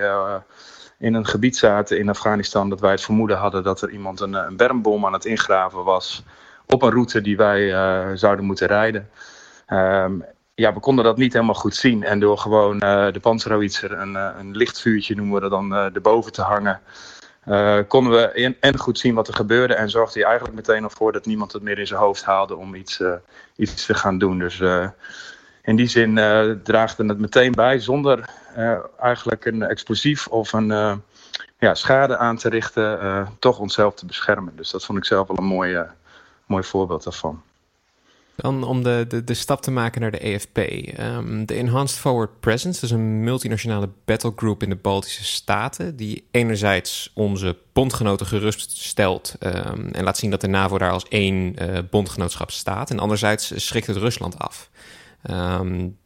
in 0.99 1.13
een 1.13 1.25
gebied 1.25 1.57
zaten 1.57 1.99
in 1.99 2.09
Afghanistan 2.09 2.69
dat 2.69 2.79
wij 2.79 2.91
het 2.91 3.01
vermoeden 3.01 3.37
hadden 3.37 3.63
dat 3.63 3.81
er 3.81 3.89
iemand 3.89 4.19
een, 4.19 4.33
een 4.33 4.57
bermbom 4.57 5.05
aan 5.05 5.13
het 5.13 5.25
ingraven 5.25 5.83
was 5.83 6.23
op 6.67 6.81
een 6.81 6.91
route 6.91 7.21
die 7.21 7.37
wij 7.37 7.69
zouden 8.17 8.45
moeten 8.45 8.67
rijden. 8.67 9.09
Um, 9.69 10.25
ja, 10.55 10.73
we 10.73 10.79
konden 10.79 11.05
dat 11.05 11.17
niet 11.17 11.33
helemaal 11.33 11.55
goed 11.55 11.75
zien. 11.75 12.03
En 12.03 12.19
door 12.19 12.37
gewoon 12.37 12.75
uh, 12.75 13.11
de 13.11 13.19
Panzerhowitzer 13.19 13.91
een, 13.91 14.15
een 14.15 14.55
lichtvuurtje, 14.55 15.15
noemen 15.15 15.33
we 15.33 15.41
dat 15.41 15.49
dan, 15.49 15.73
uh, 15.73 15.95
erboven 15.95 16.31
te 16.31 16.41
hangen... 16.41 16.81
konden 17.87 18.13
we 18.13 18.31
in, 18.33 18.57
en 18.59 18.77
goed 18.77 18.99
zien 18.99 19.15
wat 19.15 19.27
er 19.27 19.33
gebeurde. 19.33 19.73
En 19.73 19.89
zorgde 19.89 20.19
hij 20.19 20.27
eigenlijk 20.27 20.57
meteen 20.57 20.83
al 20.83 20.89
voor 20.89 21.11
dat 21.11 21.25
niemand 21.25 21.53
het 21.53 21.61
meer 21.61 21.79
in 21.79 21.87
zijn 21.87 21.99
hoofd 21.99 22.23
haalde 22.23 22.55
om 22.55 22.75
iets, 22.75 23.03
iets 23.55 23.85
te 23.85 23.93
gaan 23.93 24.17
doen. 24.17 24.39
Dus 24.39 24.61
in 25.63 25.75
die 25.75 25.87
zin 25.87 26.15
draagde 26.63 27.05
het 27.05 27.19
meteen 27.19 27.51
bij, 27.51 27.79
zonder 27.79 28.29
eigenlijk 28.99 29.45
een 29.45 29.61
explosief 29.61 30.27
of 30.27 30.53
een 30.53 31.01
ja, 31.59 31.73
schade 31.73 32.17
aan 32.17 32.37
te 32.37 32.49
richten, 32.49 33.27
toch 33.39 33.59
onszelf 33.59 33.93
te 33.93 34.05
beschermen. 34.05 34.55
Dus 34.55 34.71
dat 34.71 34.85
vond 34.85 34.97
ik 34.97 35.05
zelf 35.05 35.27
wel 35.27 35.37
een 35.37 35.43
mooi, 35.43 35.85
mooi 36.45 36.63
voorbeeld 36.63 37.03
daarvan. 37.03 37.41
Dan 38.35 38.63
om 38.63 38.83
de, 38.83 39.21
de, 39.25 39.33
stap 39.33 39.61
te 39.61 39.71
maken 39.71 40.01
naar 40.01 40.11
de 40.11 40.17
EFP. 40.17 40.57
Um, 40.99 41.45
de 41.45 41.53
Enhanced 41.53 41.99
Forward 41.99 42.39
Presence 42.39 42.85
is 42.85 42.91
een 42.91 43.23
multinationale 43.23 43.89
battlegroup 44.05 44.63
in 44.63 44.69
de 44.69 44.75
Baltische 44.75 45.23
Staten. 45.23 45.95
Die 45.95 46.27
enerzijds 46.31 47.11
onze 47.13 47.57
bondgenoten 47.73 48.25
geruststelt 48.25 49.35
um, 49.39 49.89
en 49.91 50.03
laat 50.03 50.17
zien 50.17 50.29
dat 50.29 50.41
de 50.41 50.47
NAVO 50.47 50.77
daar 50.77 50.91
als 50.91 51.07
één 51.07 51.55
bondgenootschap 51.89 52.51
staat. 52.51 52.89
En 52.89 52.99
anderzijds 52.99 53.65
schrikt 53.67 53.87
het 53.87 53.97
Rusland 53.97 54.39
af. 54.39 54.69
Um, 55.31 55.97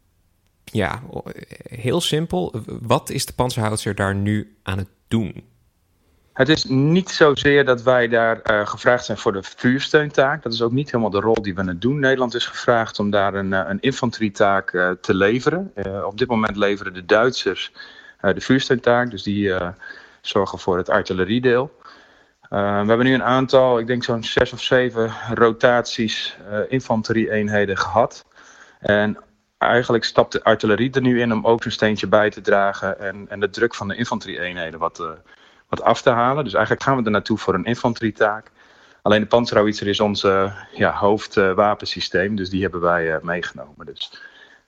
ja, 0.72 1.02
heel 1.64 2.02
simpel. 2.02 2.54
Wat 2.82 3.10
is 3.10 3.26
de 3.26 3.34
Panzerhouder 3.34 3.96
daar 3.96 4.16
nu 4.16 4.58
aan 4.64 4.78
het 4.78 4.90
doen? 5.08 5.44
Het 6.40 6.50
is 6.50 6.64
niet 6.66 7.10
zozeer 7.10 7.66
dat 7.66 7.84
wij 7.84 8.08
daar 8.08 8.40
uh, 8.52 8.68
gevraagd 8.68 9.06
zijn 9.06 9.18
voor 9.18 9.32
de 9.32 9.44
vuursteuntaak. 9.44 10.44
Dat 10.44 10.54
is 10.54 10.62
ook 10.62 10.72
niet 10.72 10.92
helemaal 10.92 11.10
de 11.10 11.20
rol 11.20 11.42
die 11.42 11.56
we 11.56 11.64
het 11.64 11.82
doen. 11.82 12.00
Nederland 12.00 12.34
is 12.34 12.46
gevraagd 12.46 13.00
om 13.00 13.10
daar 13.10 13.34
een, 13.34 13.52
uh, 13.52 13.62
een 13.68 13.80
infanterietaak 13.80 14.72
uh, 14.72 14.92
te 15.02 15.14
leveren. 15.14 15.72
op 16.06 16.18
dit 16.18 16.28
moment 16.28 16.56
leveren 16.56 16.94
de 16.94 17.06
Duitsers 17.06 17.72
de 18.22 18.42
vuursteuntaak. 18.42 19.12
Dus 19.12 19.24
die 19.24 19.54
zorgen 20.22 20.60
voor 20.60 20.78
het 20.78 20.90
artilleriedeel. 20.90 21.72
we 22.50 22.56
hebben 22.58 23.04
nu 23.04 23.14
een 23.14 23.24
aantal, 23.24 23.80
ik 23.80 23.88
denk 23.88 24.04
zo'n 24.04 24.24
zes 24.24 24.54
of 24.54 24.62
zeven 24.62 25.12
rotaties 25.34 26.38
infanterie-eenheden 26.68 27.78
gehad. 27.78 28.26
En 28.80 29.18
eigenlijk 29.60 30.04
stapt 30.04 30.32
de 30.32 30.44
artillerie 30.44 30.92
er 30.92 31.02
nu 31.02 31.22
in 31.22 31.34
om 31.34 31.46
ook 31.46 31.62
zijn 31.62 31.74
steentje 31.74 32.08
bij 32.08 32.30
te 32.30 32.42
dragen. 32.42 33.00
En, 33.00 33.26
en 33.30 33.40
de 33.40 33.50
druk 33.50 33.76
van 33.76 33.88
de 33.88 33.96
infanterie-eenheden 33.96 34.80
wat 34.80 35.02
wat 35.70 35.82
af 35.82 36.02
te 36.02 36.10
halen. 36.10 36.44
Dus 36.44 36.54
eigenlijk 36.54 36.84
gaan 36.84 36.98
we 36.98 37.04
er 37.04 37.12
naartoe 37.12 37.38
voor 37.38 37.54
een 37.54 37.66
infanterietaak. 37.66 38.52
Alleen 39.02 39.22
de 39.22 39.28
Panzerhowitzer 39.28 39.88
is 39.88 40.00
ons 40.00 40.22
ja, 40.74 40.94
hoofdwapensysteem, 40.94 42.36
dus 42.36 42.50
die 42.50 42.62
hebben 42.62 42.82
wij 42.82 43.16
uh, 43.16 43.22
meegenomen. 43.22 43.86
Dus 43.86 44.22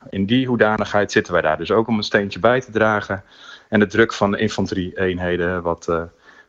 in 0.09 0.25
die 0.25 0.47
hoedanigheid 0.47 1.11
zitten 1.11 1.33
wij 1.33 1.41
daar 1.41 1.57
dus 1.57 1.71
ook 1.71 1.87
om 1.87 1.97
een 1.97 2.03
steentje 2.03 2.39
bij 2.39 2.61
te 2.61 2.71
dragen 2.71 3.23
en 3.69 3.79
de 3.79 3.87
druk 3.87 4.13
van 4.13 4.31
de 4.31 4.37
infanterie-eenheden 4.37 5.61
wat, 5.61 5.91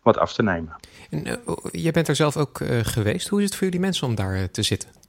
wat 0.02 0.18
af 0.18 0.32
te 0.32 0.42
nemen. 0.42 0.76
En, 1.10 1.40
je 1.72 1.90
bent 1.90 2.08
er 2.08 2.16
zelf 2.16 2.36
ook 2.36 2.60
geweest. 2.82 3.28
Hoe 3.28 3.38
is 3.38 3.44
het 3.44 3.54
voor 3.54 3.64
jullie 3.64 3.80
mensen 3.80 4.06
om 4.06 4.14
daar 4.14 4.50
te 4.50 4.62
zitten? 4.62 5.01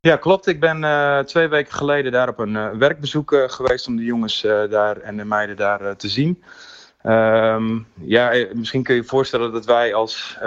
Ja, 0.00 0.16
klopt. 0.16 0.46
Ik 0.46 0.60
ben 0.60 1.26
twee 1.26 1.48
weken 1.48 1.72
geleden 1.72 2.12
daar 2.12 2.28
op 2.28 2.38
een 2.38 2.78
werkbezoek 2.78 3.44
geweest 3.46 3.86
om 3.86 3.96
de 3.96 4.04
jongens 4.04 4.40
daar 4.70 4.96
en 4.96 5.16
de 5.16 5.24
meiden 5.24 5.56
daar 5.56 5.96
te 5.96 6.08
zien. 6.08 6.42
Um, 7.02 7.86
ja, 7.94 8.30
eh, 8.30 8.54
misschien 8.54 8.82
kun 8.82 8.94
je 8.94 9.00
je 9.00 9.06
voorstellen 9.06 9.52
dat 9.52 9.64
wij 9.64 9.94
als 9.94 10.38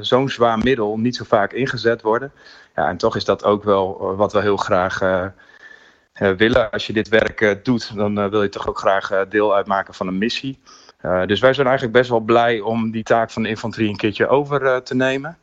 zo'n 0.00 0.28
zwaar 0.28 0.58
middel 0.58 0.98
niet 0.98 1.16
zo 1.16 1.24
vaak 1.24 1.52
ingezet 1.52 2.02
worden. 2.02 2.32
Ja, 2.74 2.88
en 2.88 2.96
toch 2.96 3.16
is 3.16 3.24
dat 3.24 3.44
ook 3.44 3.64
wel 3.64 4.14
wat 4.16 4.32
we 4.32 4.40
heel 4.40 4.56
graag 4.56 4.98
willen. 6.12 6.70
Als 6.70 6.86
je 6.86 6.92
dit 6.92 7.08
werk 7.08 7.64
doet, 7.64 7.96
dan 7.96 8.30
wil 8.30 8.42
je 8.42 8.48
toch 8.48 8.68
ook 8.68 8.78
graag 8.78 9.26
deel 9.28 9.54
uitmaken 9.54 9.94
van 9.94 10.06
een 10.06 10.18
missie. 10.18 10.58
dus 11.26 11.40
wij 11.40 11.52
zijn 11.54 11.66
eigenlijk 11.66 11.96
best 11.96 12.10
wel 12.10 12.20
blij 12.20 12.60
om 12.60 12.90
die 12.90 13.02
taak 13.02 13.30
van 13.30 13.42
de 13.42 13.48
infanterie 13.48 13.88
een 13.88 13.96
keertje 13.96 14.28
over 14.28 14.82
te 14.82 14.94
nemen. 14.94 15.38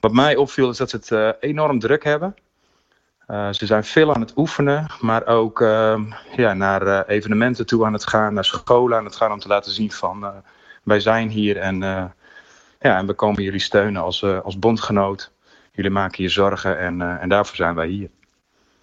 Wat 0.00 0.12
mij 0.12 0.36
opviel 0.36 0.70
is 0.70 0.76
dat 0.76 0.90
ze 0.90 0.96
het 0.96 1.36
enorm 1.40 1.78
druk 1.78 2.04
hebben. 2.04 2.34
Uh, 3.30 3.52
ze 3.52 3.66
zijn 3.66 3.84
veel 3.84 4.14
aan 4.14 4.20
het 4.20 4.32
oefenen, 4.36 4.86
maar 5.00 5.26
ook 5.26 5.60
uh, 5.60 6.00
ja, 6.36 6.54
naar 6.54 6.86
uh, 6.86 7.00
evenementen 7.06 7.66
toe 7.66 7.84
aan 7.84 7.92
het 7.92 8.06
gaan, 8.06 8.34
naar 8.34 8.44
scholen 8.44 8.98
aan 8.98 9.04
het 9.04 9.16
gaan 9.16 9.32
om 9.32 9.38
te 9.38 9.48
laten 9.48 9.72
zien 9.72 9.92
van 9.92 10.32
wij 10.82 11.00
zijn 11.00 11.28
hier 11.28 11.56
en, 11.56 11.78
ja, 12.80 12.98
en 12.98 13.06
we 13.06 13.12
komen 13.12 13.42
jullie 13.42 13.60
steunen 13.60 14.02
als, 14.02 14.24
als 14.24 14.58
bondgenoot. 14.58 15.32
Jullie 15.72 15.90
maken 15.90 16.22
je 16.22 16.28
zorgen 16.28 16.78
en, 16.78 17.20
en 17.20 17.28
daarvoor 17.28 17.56
zijn 17.56 17.74
wij 17.74 17.86
hier. 17.86 18.08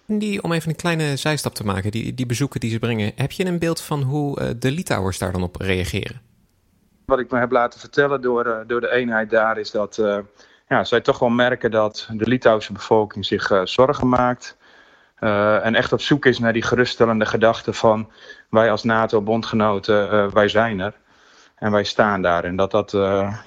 Die, 0.06 0.44
om 0.44 0.52
even 0.52 0.70
een 0.70 0.76
kleine 0.76 1.16
zijstap 1.16 1.54
te 1.54 1.66
maken, 1.66 1.92
die, 1.92 2.14
die 2.14 2.26
bezoeken 2.26 2.60
die 2.60 2.72
ze 2.72 2.80
brengen, 2.80 3.12
heb 3.16 3.32
je 3.32 3.46
een 3.46 3.60
beeld 3.60 3.82
van 3.82 4.02
hoe 4.02 4.58
de 4.58 4.72
Litouwers 4.72 5.18
daar 5.18 5.32
dan 5.32 5.44
op 5.44 5.56
reageren? 5.56 6.22
Wat 7.06 7.20
ik 7.20 7.32
me 7.32 7.40
heb 7.40 7.52
laten 7.52 7.80
vertellen 7.80 8.22
door, 8.22 8.64
door 8.68 8.82
de 8.82 8.92
eenheid 8.92 9.30
daar 9.30 9.58
is 9.58 9.72
dat 9.72 10.02
ja, 10.68 10.84
zij 10.84 11.02
toch 11.02 11.20
wel 11.20 11.30
merken 11.30 11.72
dat 11.72 12.10
de 12.12 12.28
Litouwse 12.28 12.74
bevolking 12.74 13.26
zich 13.26 13.50
uh, 13.50 13.62
zorgen 13.64 14.10
maakt. 14.10 14.58
Uh, 15.20 15.66
en 15.66 15.76
echt 15.76 15.94
op 15.94 16.02
zoek 16.02 16.26
is 16.26 16.40
naar 16.40 16.54
die 16.54 16.62
geruststellende 16.62 17.26
gedachte 17.26 17.74
van 17.74 18.12
wij 18.50 18.72
als 18.72 18.84
NATO-bondgenoten, 18.84 20.14
uh, 20.14 20.32
wij 20.32 20.48
zijn 20.48 20.80
er. 20.80 20.94
En 21.56 21.72
wij 21.72 21.84
staan 21.84 22.22
daar. 22.22 22.44
En 22.44 22.56
dat 22.56 22.72
dat, 22.72 22.92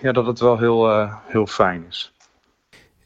ja, 0.00 0.12
dat 0.12 0.26
het 0.26 0.40
wel 0.40 0.58
heel, 0.58 1.08
heel 1.26 1.46
fijn 1.46 1.84
is. 1.88 2.12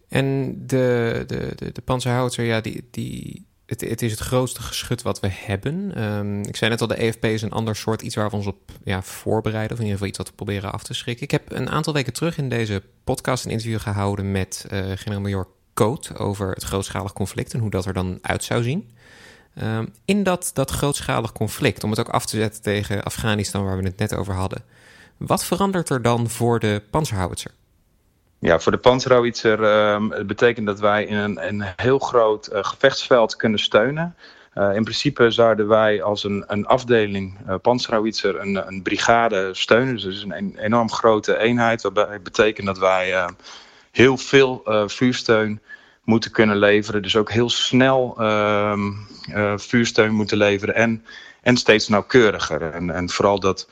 En 0.09 0.55
de, 0.67 1.25
de, 1.27 1.53
de, 1.55 1.73
de 1.73 1.83
panzerhouder, 1.83 2.45
ja, 2.45 2.61
die, 2.61 2.89
die, 2.91 3.47
het, 3.67 3.81
het, 3.81 4.03
is 4.03 4.11
het 4.11 4.21
grootste 4.21 4.63
geschut 4.63 5.03
wat 5.03 5.21
we 5.21 5.29
hebben. 5.31 6.03
Um, 6.03 6.43
ik 6.43 6.57
zei 6.57 6.71
net 6.71 6.81
al, 6.81 6.87
de 6.87 6.95
EFP 6.95 7.25
is 7.25 7.43
een 7.43 7.53
ander 7.53 7.77
soort 7.77 8.03
iets 8.03 8.15
waar 8.15 8.31
we 8.31 8.37
ons 8.37 8.47
op 8.47 8.73
ja, 8.85 9.03
voorbereiden. 9.03 9.73
Of 9.73 9.79
in 9.79 9.85
ieder 9.85 9.93
geval 9.93 10.09
iets 10.09 10.19
wat 10.19 10.29
we 10.29 10.35
proberen 10.35 10.73
af 10.73 10.83
te 10.83 10.95
schrikken. 10.95 11.25
Ik 11.25 11.31
heb 11.31 11.53
een 11.53 11.71
aantal 11.71 11.93
weken 11.93 12.13
terug 12.13 12.39
in 12.39 12.49
deze 12.49 12.83
podcast 13.05 13.45
een 13.45 13.51
interview 13.51 13.81
gehouden 13.81 14.33
met 14.33 14.67
uh, 14.73 14.79
generaal-major 14.95 15.49
Coat 15.75 16.19
over 16.19 16.51
het 16.51 16.63
grootschalig 16.63 17.13
conflict 17.13 17.55
en 17.55 17.61
hoe 17.61 17.71
dat 17.71 17.85
er 17.85 17.93
dan 17.93 18.19
uit 18.23 18.45
zou 18.45 18.63
zien. 18.63 18.91
Um, 19.63 19.93
in 20.05 20.23
dat, 20.23 20.51
dat 20.55 20.71
grootschalig 20.71 21.33
conflict, 21.33 21.85
om 21.85 21.91
het 21.91 22.01
ook 22.01 22.09
af 22.09 22.27
te 22.27 22.37
zetten 22.37 22.63
tegen 22.63 23.05
Afghanistan, 23.05 23.65
waar 23.65 23.77
we 23.77 23.85
het 23.85 23.99
net 23.99 24.15
over 24.15 24.35
hadden. 24.35 24.63
Wat 25.17 25.45
verandert 25.45 25.91
er 25.91 26.03
dan 26.03 26.31
voor 26.31 26.61
de 26.61 26.83
panzerhouwer? 26.91 27.39
Ja, 28.45 28.61
voor 28.61 28.73
de 28.73 28.79
Panzerhauwitzer 28.79 29.61
uh, 29.61 30.25
betekent 30.27 30.67
dat 30.67 30.81
wij 30.81 31.05
in 31.05 31.17
een, 31.17 31.47
een 31.49 31.65
heel 31.77 31.99
groot 31.99 32.53
uh, 32.53 32.59
gevechtsveld 32.65 33.37
kunnen 33.37 33.59
steunen. 33.59 34.17
Uh, 34.55 34.75
in 34.75 34.83
principe 34.83 35.31
zouden 35.31 35.69
wij 35.69 36.03
als 36.03 36.25
een, 36.25 36.45
een 36.47 36.67
afdeling 36.67 37.39
uh, 37.49 37.55
een, 37.63 38.67
een 38.67 38.83
brigade 38.83 39.55
steunen. 39.55 39.97
Dus 39.97 40.23
een, 40.23 40.37
een 40.37 40.59
enorm 40.59 40.91
grote 40.91 41.39
eenheid. 41.39 41.83
Waarbij 41.83 42.21
betekent 42.23 42.67
dat 42.67 42.79
wij 42.79 43.29
heel 43.91 44.17
veel 44.17 44.63
vuursteun 44.87 45.61
moeten 46.03 46.31
kunnen 46.31 46.57
leveren. 46.57 47.03
Dus 47.03 47.17
ook 47.17 47.31
heel 47.31 47.51
snel 47.51 48.15
ehm, 48.19 48.93
vuursteun 49.57 50.15
moeten 50.15 50.37
leveren. 50.37 50.75
En, 50.75 51.05
en 51.43 51.57
steeds 51.57 51.89
nauwkeuriger. 51.89 52.73
En, 52.73 52.91
en 52.91 53.11
vooral 53.11 53.41
dat 53.41 53.69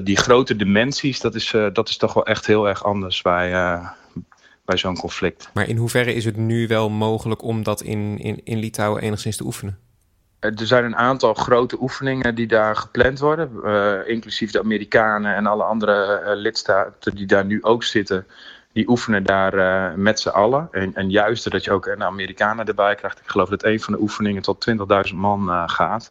die 0.00 0.16
grote 0.16 0.56
dimensies, 0.56 1.20
dat 1.20 1.34
is, 1.34 1.52
uh, 1.52 1.66
dat 1.72 1.88
is 1.88 1.96
toch 1.96 2.14
wel 2.14 2.26
echt 2.26 2.46
heel 2.46 2.68
erg 2.68 2.84
anders 2.84 3.22
bij, 3.22 3.52
uh, 3.52 3.88
bij 4.64 4.76
zo'n 4.76 4.96
conflict. 4.96 5.50
Maar 5.54 5.68
in 5.68 5.76
hoeverre 5.76 6.14
is 6.14 6.24
het 6.24 6.36
nu 6.36 6.66
wel 6.66 6.90
mogelijk 6.90 7.42
om 7.42 7.62
dat 7.62 7.80
in, 7.80 8.18
in, 8.18 8.40
in 8.44 8.58
Litouwen 8.58 9.02
enigszins 9.02 9.36
te 9.36 9.44
oefenen? 9.44 9.78
Er 10.38 10.66
zijn 10.66 10.84
een 10.84 10.96
aantal 10.96 11.34
grote 11.34 11.76
oefeningen 11.80 12.34
die 12.34 12.46
daar 12.46 12.76
gepland 12.76 13.18
worden, 13.18 13.50
uh, 13.64 14.08
inclusief 14.08 14.50
de 14.50 14.60
Amerikanen 14.60 15.34
en 15.34 15.46
alle 15.46 15.62
andere 15.62 16.22
lidstaten 16.36 17.14
die 17.14 17.26
daar 17.26 17.44
nu 17.44 17.62
ook 17.62 17.84
zitten. 17.84 18.26
Die 18.72 18.88
oefenen 18.88 19.24
daar 19.24 19.98
met 19.98 20.20
z'n 20.20 20.28
allen. 20.28 20.68
En, 20.70 20.94
en 20.94 21.10
juist 21.10 21.50
dat 21.50 21.64
je 21.64 21.70
ook 21.70 21.86
een 21.86 22.02
Amerikanen 22.02 22.66
erbij 22.66 22.94
krijgt. 22.94 23.18
Ik 23.18 23.28
geloof 23.28 23.48
dat 23.48 23.64
een 23.64 23.80
van 23.80 23.92
de 23.92 24.00
oefeningen 24.00 24.42
tot 24.42 24.66
20.000 25.10 25.14
man 25.14 25.68
gaat. 25.68 26.10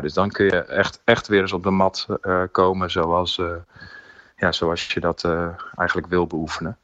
Dus 0.00 0.12
dan 0.12 0.30
kun 0.30 0.44
je 0.44 0.64
echt, 0.64 1.00
echt 1.04 1.26
weer 1.26 1.40
eens 1.40 1.52
op 1.52 1.62
de 1.62 1.70
mat 1.70 2.06
uh, 2.22 2.42
komen 2.52 2.90
zoals, 2.90 3.38
uh, 3.38 3.46
ja, 4.36 4.52
zoals 4.52 4.92
je 4.92 5.00
dat 5.00 5.22
uh, 5.26 5.48
eigenlijk 5.76 6.08
wil 6.08 6.26
beoefenen. 6.26 6.78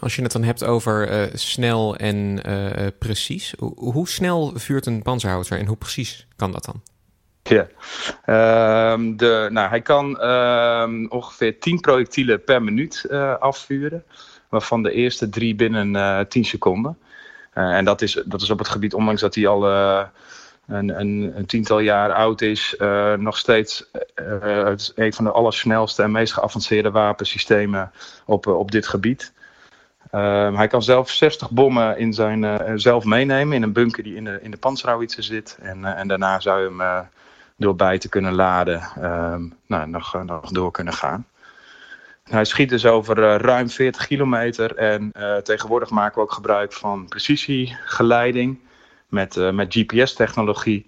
Als 0.00 0.16
je 0.16 0.22
het 0.22 0.32
dan 0.32 0.42
hebt 0.42 0.64
over 0.64 1.28
snel 1.34 1.96
en 1.96 2.42
precies, 2.98 3.54
hoe, 3.58 3.72
hoe 3.92 4.08
snel 4.08 4.52
vuurt 4.54 4.86
een 4.86 5.02
panzerhouder 5.02 5.58
en 5.58 5.66
hoe 5.66 5.76
precies 5.76 6.26
kan 6.36 6.52
dat 6.52 6.64
dan? 6.64 6.82
Ja, 7.42 7.66
um, 8.92 9.16
de, 9.16 9.48
nou, 9.50 9.68
hij 9.68 9.80
kan 9.80 10.22
um, 10.22 11.10
ongeveer 11.10 11.58
10 11.58 11.80
projectielen 11.80 12.44
per 12.44 12.62
minuut 12.62 13.10
afvuren, 13.38 14.04
waarvan 14.48 14.82
de 14.82 14.92
eerste 14.92 15.28
drie 15.28 15.54
binnen 15.54 16.28
10 16.28 16.44
seconden. 16.44 16.98
en 17.52 17.84
dat 17.84 18.02
is, 18.02 18.22
dat 18.24 18.42
is 18.42 18.50
op 18.50 18.58
het 18.58 18.68
gebied, 18.68 18.94
ondanks 18.94 19.20
dat 19.20 19.34
hij 19.34 19.46
al 19.46 19.60
een, 20.66 21.00
een, 21.00 21.46
tiental 21.46 21.78
jaar 21.78 22.12
oud 22.12 22.40
is, 22.40 22.76
uh, 22.78 23.14
nog 23.14 23.38
steeds 23.38 23.90
is 24.74 24.92
een 24.94 25.12
van 25.12 25.24
de 25.24 25.30
allersnelste 25.30 26.02
en 26.02 26.10
meest 26.10 26.32
geavanceerde 26.32 26.90
wapensystemen 26.90 27.92
op, 28.26 28.46
op 28.46 28.70
dit 28.70 28.86
gebied. 28.86 29.32
Uh, 30.14 30.56
hij 30.56 30.66
kan 30.66 30.82
zelf 30.82 31.10
60 31.10 31.50
bommen 31.50 31.98
in 31.98 32.12
zijn, 32.12 32.80
zelf 32.80 33.04
meenemen 33.04 33.56
in 33.56 33.62
een 33.62 33.72
bunker 33.72 34.02
die 34.02 34.14
in 34.14 34.24
de, 34.24 34.38
in 34.42 34.50
de 34.50 35.06
zit. 35.06 35.58
En, 35.62 35.84
en 35.84 36.08
daarna 36.08 36.40
zou 36.40 36.78
hem 36.78 37.08
door 37.56 37.76
bij 37.76 37.98
te 37.98 38.08
kunnen 38.08 38.34
laden 38.34 38.80
ehm, 39.00 39.42
nou, 39.66 39.88
nog, 39.88 40.24
nog 40.24 40.50
door 40.50 40.70
kunnen 40.70 40.92
gaan. 40.92 41.26
Hij 42.24 42.44
schiet 42.44 42.68
dus 42.68 42.86
over 42.86 43.16
ruim 43.40 43.68
40 43.68 44.06
kilometer 44.06 44.76
en 44.76 45.12
tegenwoordig 45.42 45.90
maken 45.90 46.14
we 46.14 46.20
ook 46.20 46.32
gebruik 46.32 46.72
van 46.72 47.08
precisiegeleiding 47.08 48.58
met, 49.14 49.36
uh, 49.36 49.50
met 49.50 49.74
GPS-technologie. 49.74 50.86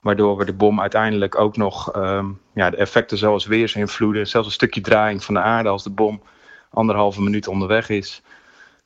Waardoor 0.00 0.36
we 0.36 0.44
de 0.44 0.52
bom 0.52 0.80
uiteindelijk 0.80 1.38
ook 1.38 1.56
nog 1.56 1.96
um, 1.96 2.40
ja, 2.54 2.70
de 2.70 2.76
effecten 2.76 3.18
zoals 3.18 3.46
weersinvloeden, 3.46 4.26
zelfs 4.26 4.46
een 4.46 4.52
stukje 4.52 4.80
draaiing 4.80 5.24
van 5.24 5.34
de 5.34 5.40
aarde 5.40 5.68
als 5.68 5.82
de 5.82 5.90
bom 5.90 6.22
anderhalve 6.70 7.22
minuut 7.22 7.48
onderweg 7.48 7.88
is. 7.88 8.22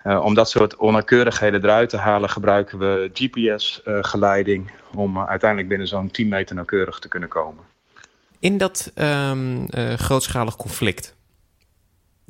Uh, 0.04 0.25
om 0.25 0.34
dat 0.34 0.50
soort 0.50 0.76
onnauwkeurigheden 0.76 1.64
eruit 1.64 1.88
te 1.88 1.96
halen, 1.96 2.30
gebruiken 2.30 2.78
we 2.78 3.11
GPS-geleiding 3.12 4.70
om 4.94 5.18
uiteindelijk 5.18 5.68
binnen 5.68 5.88
zo'n 5.88 6.11
10 6.11 6.28
meter 6.28 6.54
nauwkeurig 6.54 6.99
te 6.99 7.08
kunnen 7.08 7.28
komen. 7.28 7.64
In 8.38 8.58
dat 8.58 8.92
um, 8.94 9.66
grootschalig 9.96 10.56
conflict, 10.56 11.16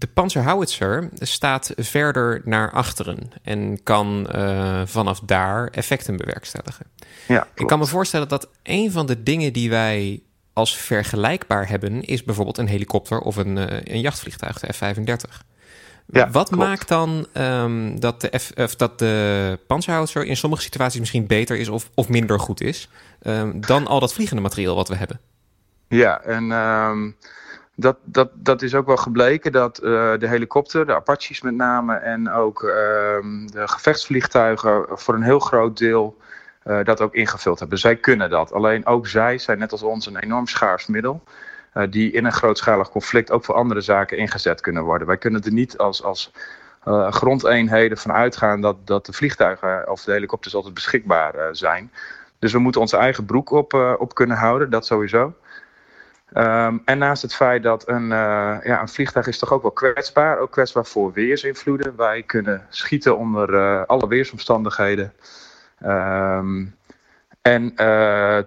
de 0.02 0.08
panzerhowitzer 0.08 1.08
staat 1.18 1.72
verder 1.76 2.40
naar 2.44 2.70
achteren 2.70 3.18
en 3.42 3.82
kan 3.82 4.28
uh, 4.34 4.82
vanaf 4.84 5.20
daar 5.20 5.68
effecten 5.68 6.16
bewerkstelligen. 6.16 6.86
Ja, 7.28 7.46
ik 7.54 7.66
kan 7.66 7.78
me 7.78 7.86
voorstellen 7.86 8.28
dat 8.28 8.48
een 8.62 8.92
van 8.92 9.06
de 9.06 9.22
dingen 9.22 9.52
die 9.52 9.70
wij 9.70 10.22
als 10.52 10.76
vergelijkbaar 10.76 11.68
hebben, 11.68 12.02
is 12.02 12.24
bijvoorbeeld 12.24 12.58
een 12.58 12.66
helikopter 12.66 13.18
of 13.18 13.36
een, 13.36 13.56
uh, 13.56 13.64
een 13.68 14.00
jachtvliegtuig, 14.00 14.58
de 14.58 14.72
F-35. 14.72 15.44
Ja, 16.06 16.30
Wat 16.30 16.48
klopt. 16.48 16.62
maakt 16.62 16.88
dan 16.88 17.26
um, 17.34 18.00
dat, 18.00 18.20
de 18.20 18.38
F, 18.38 18.50
of 18.56 18.76
dat 18.76 18.98
de 18.98 19.58
panzerhouder 19.66 20.24
in 20.24 20.36
sommige 20.36 20.62
situaties 20.62 21.00
misschien 21.00 21.26
beter 21.26 21.56
is 21.56 21.68
of, 21.68 21.90
of 21.94 22.08
minder 22.08 22.40
goed 22.40 22.60
is 22.60 22.88
um, 23.22 23.60
dan 23.60 23.86
al 23.86 24.00
dat 24.00 24.12
vliegende 24.12 24.42
materiaal 24.42 24.74
wat 24.74 24.88
we 24.88 24.94
hebben? 24.94 25.20
Ja, 25.88 26.20
en 26.20 26.50
um, 26.50 27.16
dat, 27.82 27.96
dat, 28.04 28.30
dat 28.34 28.62
is 28.62 28.74
ook 28.74 28.86
wel 28.86 28.96
gebleken 28.96 29.52
dat 29.52 29.80
uh, 29.82 29.90
de 30.18 30.28
helikopter, 30.28 30.86
de 30.86 30.94
Apaches 30.94 31.40
met 31.40 31.54
name, 31.54 31.94
en 31.94 32.30
ook 32.30 32.62
uh, 32.62 32.70
de 33.46 33.62
gevechtsvliegtuigen 33.64 34.84
voor 34.88 35.14
een 35.14 35.22
heel 35.22 35.38
groot 35.38 35.78
deel 35.78 36.16
uh, 36.66 36.84
dat 36.84 37.00
ook 37.00 37.14
ingevuld 37.14 37.58
hebben. 37.58 37.78
Zij 37.78 37.96
kunnen 37.96 38.30
dat. 38.30 38.52
Alleen 38.52 38.86
ook 38.86 39.06
zij 39.06 39.38
zijn 39.38 39.58
net 39.58 39.72
als 39.72 39.82
ons 39.82 40.06
een 40.06 40.16
enorm 40.16 40.46
schaars 40.46 40.86
middel. 40.86 41.22
die 41.90 42.12
in 42.12 42.24
een 42.24 42.32
grootschalig 42.32 42.90
conflict 42.90 43.30
ook 43.30 43.44
voor 43.44 43.54
andere 43.54 43.80
zaken 43.80 44.18
ingezet 44.18 44.60
kunnen 44.60 44.82
worden. 44.82 45.06
Wij 45.06 45.16
kunnen 45.16 45.42
er 45.42 45.52
niet 45.52 45.78
als, 45.78 46.02
als 46.02 46.32
grondeenheden 47.10 47.98
van 47.98 48.12
uitgaan 48.12 48.60
dat, 48.60 48.76
dat 48.84 49.06
de 49.06 49.12
vliegtuigen 49.12 49.90
of 49.90 50.04
de 50.04 50.12
helikopters 50.12 50.54
altijd 50.54 50.74
beschikbaar 50.74 51.34
zijn. 51.52 51.92
Dus 52.38 52.52
we 52.52 52.58
moeten 52.58 52.80
onze 52.80 52.96
eigen 52.96 53.24
broek 53.24 53.50
op, 53.50 53.96
op 53.98 54.14
kunnen 54.14 54.36
houden, 54.36 54.70
dat 54.70 54.86
sowieso. 54.86 55.34
Um, 56.34 56.82
en 56.84 56.98
naast 56.98 57.22
het 57.22 57.34
feit 57.34 57.62
dat 57.62 57.88
een, 57.88 58.02
uh, 58.02 58.56
ja, 58.62 58.80
een 58.80 58.88
vliegtuig 58.88 59.26
is 59.26 59.38
toch 59.38 59.52
ook 59.52 59.62
wel 59.62 59.70
kwetsbaar, 59.70 60.38
ook 60.38 60.50
kwetsbaar 60.50 60.86
voor 60.86 61.12
weersinvloeden. 61.12 61.96
Wij 61.96 62.22
kunnen 62.22 62.66
schieten 62.68 63.18
onder 63.18 63.54
uh, 63.54 63.82
alle 63.86 64.08
weersomstandigheden. 64.08 65.12
Um, 65.86 66.76
en 67.42 67.72
uh, 67.76 68.38
eh, 68.38 68.44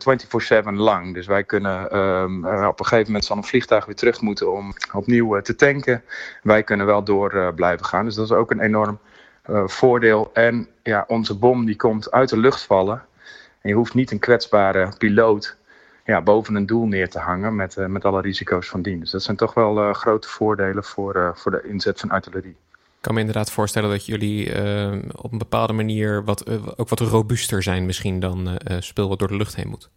24-7 0.63 0.73
lang. 0.73 1.13
Dus 1.13 1.27
wij 1.27 1.43
kunnen 1.43 1.97
um, 1.97 2.45
op 2.45 2.79
een 2.79 2.85
gegeven 2.85 3.05
moment 3.05 3.25
zal 3.25 3.37
een 3.37 3.43
vliegtuig 3.43 3.85
weer 3.85 3.95
terug 3.95 4.21
moeten 4.21 4.51
om 4.51 4.73
opnieuw 4.93 5.41
te 5.41 5.55
tanken. 5.55 6.03
Wij 6.43 6.63
kunnen 6.63 6.85
wel 6.85 7.03
door 7.03 7.53
blijven 7.55 7.85
gaan. 7.85 8.05
Dus 8.05 8.15
dat 8.15 8.25
is 8.25 8.31
ook 8.31 8.51
een 8.51 8.59
enorm 8.59 8.99
voordeel. 9.65 10.29
En 10.33 10.67
ja, 10.83 11.03
onze 11.07 11.37
bom 11.37 11.65
die 11.65 11.75
komt 11.75 12.11
uit 12.11 12.29
de 12.29 12.37
lucht 12.37 12.63
vallen. 12.63 13.03
En 13.61 13.69
je 13.69 13.75
hoeft 13.75 13.93
niet 13.93 14.11
een 14.11 14.19
kwetsbare 14.19 14.89
piloot 14.97 15.57
ja, 16.05 16.21
boven 16.21 16.55
een 16.55 16.65
doel 16.65 16.85
neer 16.85 17.09
te 17.09 17.19
hangen 17.19 17.55
met, 17.55 17.75
met 17.87 18.05
alle 18.05 18.21
risico's 18.21 18.67
van 18.67 18.81
dien. 18.81 18.99
Dus 18.99 19.11
dat 19.11 19.23
zijn 19.23 19.37
toch 19.37 19.53
wel 19.53 19.93
grote 19.93 20.27
voordelen 20.27 20.83
voor, 20.83 21.31
voor 21.35 21.51
de 21.51 21.61
inzet 21.63 21.99
van 21.99 22.09
artillerie. 22.09 22.55
Ik 22.71 23.11
kan 23.11 23.13
me 23.13 23.19
inderdaad 23.19 23.51
voorstellen 23.51 23.89
dat 23.89 24.05
jullie 24.05 24.49
op 25.15 25.31
een 25.31 25.37
bepaalde 25.37 25.73
manier 25.73 26.23
wat, 26.23 26.49
ook 26.77 26.89
wat 26.89 26.99
robuuster 26.99 27.63
zijn 27.63 27.85
misschien 27.85 28.19
dan 28.19 28.57
spul 28.79 29.09
wat 29.09 29.19
door 29.19 29.27
de 29.27 29.37
lucht 29.37 29.55
heen 29.55 29.67
moet. 29.67 29.89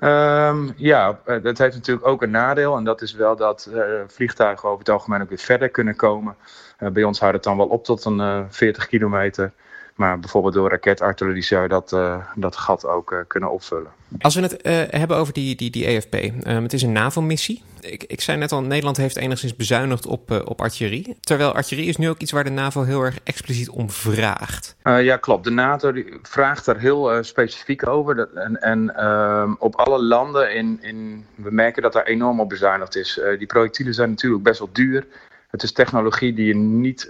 Um, 0.00 0.72
ja, 0.76 1.18
eh, 1.24 1.42
dat 1.42 1.58
heeft 1.58 1.74
natuurlijk 1.74 2.06
ook 2.06 2.22
een 2.22 2.30
nadeel. 2.30 2.76
En 2.76 2.84
dat 2.84 3.02
is 3.02 3.12
wel 3.12 3.36
dat 3.36 3.68
uh, 3.72 3.82
vliegtuigen 4.06 4.68
over 4.68 4.78
het 4.78 4.88
algemeen 4.88 5.22
ook 5.22 5.28
weer 5.28 5.38
verder 5.38 5.68
kunnen 5.68 5.96
komen. 5.96 6.36
Uh, 6.78 6.88
bij 6.88 7.04
ons 7.04 7.18
houdt 7.18 7.34
het 7.34 7.44
dan 7.44 7.56
wel 7.56 7.66
op 7.66 7.84
tot 7.84 8.04
een 8.04 8.18
uh, 8.18 8.40
40 8.48 8.86
kilometer. 8.86 9.52
Maar 9.96 10.18
bijvoorbeeld 10.18 10.54
door 10.54 10.70
raketartillerie 10.70 11.42
zou 11.42 11.62
je 11.62 11.68
dat, 11.68 11.92
uh, 11.92 12.26
dat 12.34 12.56
gat 12.56 12.86
ook 12.86 13.12
uh, 13.12 13.18
kunnen 13.26 13.50
opvullen. 13.50 13.90
Als 14.20 14.34
we 14.34 14.40
het 14.40 14.66
uh, 14.66 15.00
hebben 15.00 15.16
over 15.16 15.32
die, 15.32 15.56
die, 15.56 15.70
die 15.70 15.86
EFP. 15.86 16.14
Um, 16.14 16.62
het 16.62 16.72
is 16.72 16.82
een 16.82 16.92
NAVO-missie. 16.92 17.62
Ik, 17.80 18.04
ik 18.04 18.20
zei 18.20 18.38
net 18.38 18.52
al, 18.52 18.62
Nederland 18.62 18.96
heeft 18.96 19.16
enigszins 19.16 19.56
bezuinigd 19.56 20.06
op, 20.06 20.30
op 20.44 20.60
artillerie. 20.60 21.16
Terwijl 21.20 21.52
artillerie 21.52 21.88
is 21.90 21.96
nu 21.96 22.08
ook 22.08 22.18
iets 22.18 22.32
waar 22.32 22.44
de 22.44 22.50
NAVO 22.50 22.82
heel 22.82 23.02
erg 23.02 23.18
expliciet 23.24 23.68
om 23.68 23.90
vraagt. 23.90 24.76
ja, 24.82 25.16
klopt. 25.16 25.44
De 25.44 25.50
NATO 25.50 25.92
die 25.92 26.18
vraagt 26.22 26.66
er 26.66 26.78
heel 26.78 27.24
specifiek 27.24 27.88
over. 27.88 28.28
En, 28.34 28.62
en 28.62 28.96
ehm, 28.96 29.54
op 29.58 29.74
alle 29.74 30.02
landen, 30.02 30.54
in, 30.54 30.78
in, 30.82 31.26
we 31.34 31.50
merken 31.50 31.82
dat 31.82 31.92
daar 31.92 32.06
enorm 32.06 32.40
op 32.40 32.48
bezuinigd 32.48 32.96
is. 32.96 33.20
die 33.38 33.46
projectielen 33.46 33.94
zijn 33.94 34.10
natuurlijk 34.10 34.42
best 34.42 34.58
wel 34.58 34.70
duur. 34.72 35.06
Het 35.50 35.62
is 35.62 35.72
technologie 35.72 36.34
die 36.34 36.46
je 36.46 36.54
niet 36.54 37.08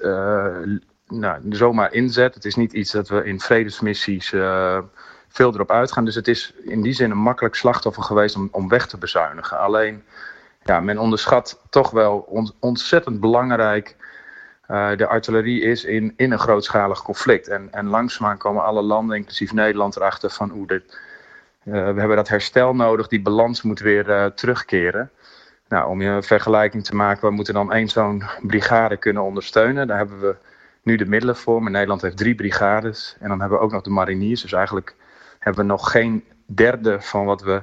nou, 1.09 1.41
zomaar 1.51 1.93
inzet. 1.93 2.35
Het 2.35 2.45
is 2.45 2.55
niet 2.55 2.73
iets 2.73 2.91
dat 2.91 3.09
we 3.09 3.25
in 3.25 3.41
vredesmissies 3.41 4.33
uh, 4.33 4.79
veel 5.29 5.55
erop 5.55 5.71
uitgaan. 5.71 6.05
Dus 6.05 6.15
het 6.15 6.29
is 6.29 6.55
in 6.63 6.83
die 6.83 6.93
zin 6.93 7.11
een 7.11 7.19
makkelijk 7.19 7.55
slachtoffer 7.55 8.03
geweest 8.03 8.37
om, 8.37 8.49
om 8.51 8.69
weg 8.69 8.87
te 8.87 8.99
bezuinigen. 8.99 9.59
Alleen, 9.59 10.05
ja, 10.63 10.81
men 10.81 10.99
onderschat 10.99 11.61
toch 11.71 11.91
wel 11.91 12.19
on, 12.19 12.53
ontzettend 12.61 13.21
belangrijk 13.21 13.97
uh, 14.71 14.97
de 14.97 15.07
artillerie 15.07 15.63
is 15.63 15.85
in, 15.85 16.13
in 16.17 16.33
een 16.33 16.39
grootschalig 16.39 17.03
conflict. 17.03 17.49
En, 17.49 17.69
en 17.71 17.87
langzaamaan 17.87 18.39
komen 18.39 18.65
alle 18.65 18.83
landen, 18.83 19.17
inclusief 19.17 19.53
Nederland, 19.53 19.97
erachter 19.97 20.31
van 20.31 20.51
hoe 20.51 20.67
dit, 20.67 20.99
uh, 21.65 21.73
we 21.73 21.99
hebben 21.99 22.17
dat 22.17 22.29
herstel 22.29 22.75
nodig. 22.75 23.09
Die 23.09 23.23
balans 23.23 23.63
moet 23.63 23.81
weer 23.81 24.33
terugkeren. 24.35 25.11
Nou, 25.69 25.89
om 25.89 26.03
je 26.03 26.09
een 26.09 26.23
vergelijking 26.23 26.85
te 26.85 26.95
maken, 26.95 27.29
we 27.29 27.35
moeten 27.35 27.55
dan 27.55 27.73
één 27.73 27.89
zo'n 27.89 28.25
brigade 28.43 28.97
kunnen 28.97 29.23
ondersteunen. 29.23 29.87
Daar 29.87 29.97
hebben 29.97 30.21
we 30.21 30.37
nu 30.87 30.97
de 30.97 31.07
middelen 31.07 31.37
voor. 31.37 31.63
Maar 31.63 31.71
Nederland 31.71 32.03
heeft 32.03 32.17
drie 32.17 32.35
brigades. 32.35 33.17
En 33.21 33.29
dan 33.29 33.41
hebben 33.41 33.59
we 33.59 33.65
ook 33.65 33.73
nog 33.73 33.83
de 33.83 33.91
mariniers. 33.91 34.43
Dus 34.43 34.53
eigenlijk 34.53 34.95
hebben 35.39 35.65
we 35.65 35.71
nog 35.71 35.91
geen 35.91 36.25
derde 36.47 37.01
van 37.01 37.25
wat 37.25 37.43
we 37.43 37.63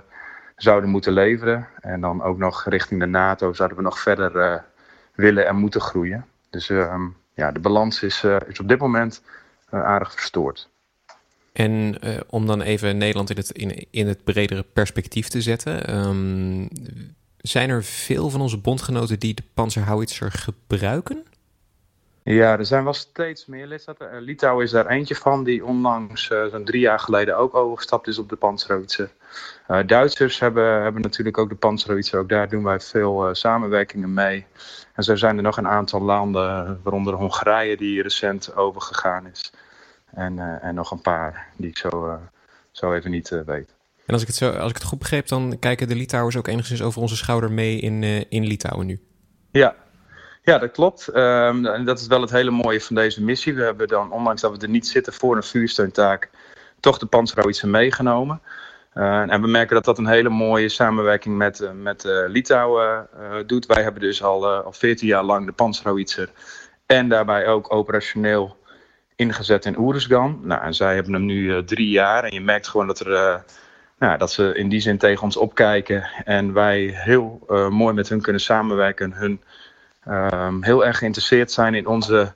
zouden 0.56 0.89
moeten 0.89 1.13
leveren. 1.13 1.68
En 1.80 2.01
dan 2.01 2.22
ook 2.22 2.38
nog 2.38 2.65
richting 2.65 3.00
de 3.00 3.06
NATO 3.06 3.53
zouden 3.53 3.77
we 3.77 3.84
nog 3.84 4.00
verder 4.00 4.36
uh, 4.36 4.56
willen 5.15 5.48
en 5.48 5.56
moeten 5.56 5.82
groeien. 5.82 6.25
Dus 6.50 6.70
uh, 6.70 6.96
ja, 7.34 7.51
de 7.51 7.60
balans 7.60 8.03
is, 8.03 8.24
uh, 8.24 8.36
is 8.48 8.60
op 8.60 8.68
dit 8.68 8.80
moment 8.80 9.22
uh, 9.74 9.84
aardig 9.84 10.12
verstoord. 10.12 10.70
En 11.53 11.98
om 12.30 12.46
dan 12.46 12.62
even 12.62 12.98
Nederland 12.98 13.30
in 13.30 13.38
het, 13.38 13.51
in, 13.51 13.88
in 13.92 14.08
het 14.08 14.24
bredere 14.24 14.63
perspectief 14.74 15.27
te 15.27 15.42
zetten. 15.42 15.96
Um, 15.96 16.68
zijn 17.38 17.70
er 17.70 17.84
veel 17.84 18.30
van 18.30 18.42
onze 18.42 18.58
bondgenoten 18.58 19.20
die 19.20 19.34
de 19.34 19.44
Panzerhowitzer 19.53 20.32
gebruiken? 20.32 21.24
Ja, 22.24 22.58
er 22.58 22.65
zijn 22.65 22.84
wel 22.84 22.94
steeds 22.94 23.46
meer 23.46 23.68
lidstaten. 23.68 24.13
Uh, 24.13 24.22
Litouwen 24.22 24.65
is 24.65 24.72
daar 24.72 24.88
eentje 24.88 25.15
van, 25.15 25.44
die 25.44 25.65
onlangs 25.65 26.30
uh, 26.30 26.46
zo'n 26.46 26.65
drie 26.65 26.82
jaar 26.82 27.00
geleden 27.00 27.38
ook 27.38 27.56
overgestapt 27.56 28.08
is 28.08 28.18
op 28.18 28.30
de 28.30 28.36
Panzerhowitzer. 28.36 29.12
Uh, 29.68 29.80
Duitsers 29.86 30.39
hebben, 30.39 30.82
hebben 30.82 31.02
natuurlijk 31.02 31.38
ook 31.38 31.50
de 31.50 31.56
Panzerhowitzer, 31.56 32.19
ook 32.19 32.30
daar 32.30 32.50
doen 32.50 32.63
wij 32.63 32.80
veel 32.80 33.36
samenwerkingen 33.36 34.13
mee. 34.13 34.45
En 34.93 35.04
zo 35.04 35.15
zijn 35.15 35.38
er 35.38 35.43
nog 35.43 35.58
een 35.58 35.67
aantal 35.67 36.02
landen, 36.02 36.80
waaronder 36.84 37.13
Hongarije, 37.13 37.78
die 37.78 38.02
recent 38.02 38.56
overgegaan 38.56 39.28
is. 39.28 39.54
En, 40.12 40.62
en 40.62 40.76
nog 40.76 40.91
een 40.91 41.02
paar 41.02 41.48
die 41.58 41.69
ik 41.69 41.78
zo, 41.78 42.19
zo 42.71 42.93
even 42.93 43.12
niet 43.12 43.30
weet. 43.45 43.76
En 44.06 44.13
als 44.13 44.21
ik, 44.21 44.28
het 44.28 44.36
zo, 44.36 44.50
als 44.50 44.69
ik 44.69 44.78
het 44.78 44.86
goed 44.86 45.00
begreep, 45.00 45.28
dan 45.28 45.60
kijken 45.60 45.88
de 45.88 45.95
Litouwers 45.95 46.38
ook 46.38 46.48
enigszins 46.48 46.82
over 46.82 47.02
onze 47.02 47.15
schouder 47.15 47.52
mee 47.52 47.80
in, 47.80 48.04
in 48.30 48.45
Litouwen 48.45 48.86
nu. 48.86 49.02
Ja, 49.52 49.76
ja, 50.43 50.58
dat 50.58 50.71
klopt. 50.71 51.08
Um, 51.08 51.65
en 51.65 51.86
dat 51.86 51.99
is 51.99 52.08
wel 52.08 52.21
het 52.21 52.32
hele 52.32 52.51
mooie 52.51 52.82
van 52.82 52.95
deze 52.95 53.23
missie. 53.23 53.53
We 53.53 53.63
hebben 53.63 53.88
dan, 53.88 54.12
ondanks 54.12 54.41
dat 54.41 54.51
we 54.51 54.63
er 54.63 54.69
niet 54.69 54.88
zitten 54.88 55.13
voor 55.13 55.36
een 55.36 55.43
vuursteuntaak, 55.43 56.29
toch 56.79 56.97
de 56.97 57.06
Panzerhowitzer 57.06 57.69
meegenomen. 57.69 58.41
Uh, 58.93 59.32
en 59.32 59.41
we 59.41 59.47
merken 59.47 59.75
dat 59.75 59.86
dat 59.86 59.97
een 59.97 60.08
hele 60.08 60.29
mooie 60.29 60.69
samenwerking 60.69 61.38
met, 61.38 61.60
uh, 61.60 61.71
met 61.71 62.03
uh, 62.03 62.23
Litouwen 62.27 63.08
doet. 63.45 63.65
Wij 63.65 63.84
hebben 63.84 64.01
dus 64.01 64.23
al, 64.23 64.47
al 64.47 64.71
14 64.71 65.08
jaar 65.08 65.23
lang 65.23 65.45
de 65.45 65.51
Panzerhowitzer 65.51 66.29
en 66.86 67.10
daarbij 67.10 67.47
ook 67.47 67.73
operationeel 67.73 68.58
ingezet 69.15 69.65
in 69.65 69.77
Oeruzgan. 69.77 70.39
Nou, 70.41 70.62
en 70.62 70.73
zij 70.73 70.95
hebben 70.95 71.13
hem 71.13 71.25
nu 71.25 71.63
drie 71.63 71.89
jaar 71.89 72.23
en 72.23 72.34
je 72.34 72.41
merkt 72.41 72.67
gewoon 72.67 72.88
dat 72.88 72.99
er... 72.99 73.43
Nou, 73.99 74.17
dat 74.17 74.32
ze 74.32 74.56
in 74.56 74.69
die 74.69 74.79
zin 74.79 74.97
tegen 74.97 75.23
ons 75.23 75.38
opkijken 75.38 76.10
en 76.25 76.53
wij 76.53 76.91
heel 76.93 77.45
mooi 77.69 77.93
met 77.93 78.10
hun 78.10 78.21
kunnen 78.21 78.41
samenwerken. 78.41 79.13
Hun 79.13 79.41
um, 80.08 80.63
heel 80.63 80.86
erg 80.86 80.98
geïnteresseerd 80.98 81.52
zijn 81.52 81.74
in 81.74 81.88
onze 81.88 82.34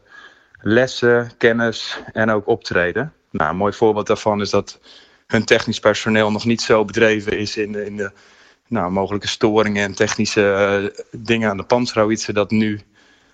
lessen, 0.61 1.31
kennis 1.37 1.99
en 2.13 2.29
ook 2.29 2.47
optreden. 2.47 3.13
Nou, 3.29 3.49
een 3.49 3.57
mooi 3.57 3.73
voorbeeld 3.73 4.07
daarvan 4.07 4.41
is 4.41 4.49
dat 4.49 4.79
hun 5.27 5.45
technisch 5.45 5.79
personeel 5.79 6.31
nog 6.31 6.45
niet 6.45 6.61
zo 6.61 6.85
bedreven 6.85 7.37
is 7.37 7.57
in 7.57 7.71
de, 7.71 7.85
in 7.85 7.97
de 7.97 8.11
nou, 8.67 8.91
mogelijke 8.91 9.27
storingen 9.27 9.83
en 9.83 9.95
technische 9.95 10.41
uh, 10.93 11.03
dingen 11.11 11.49
aan 11.49 11.57
de 11.57 11.63
panzerhouwitsen, 11.63 12.33
dat 12.33 12.51
nu 12.51 12.81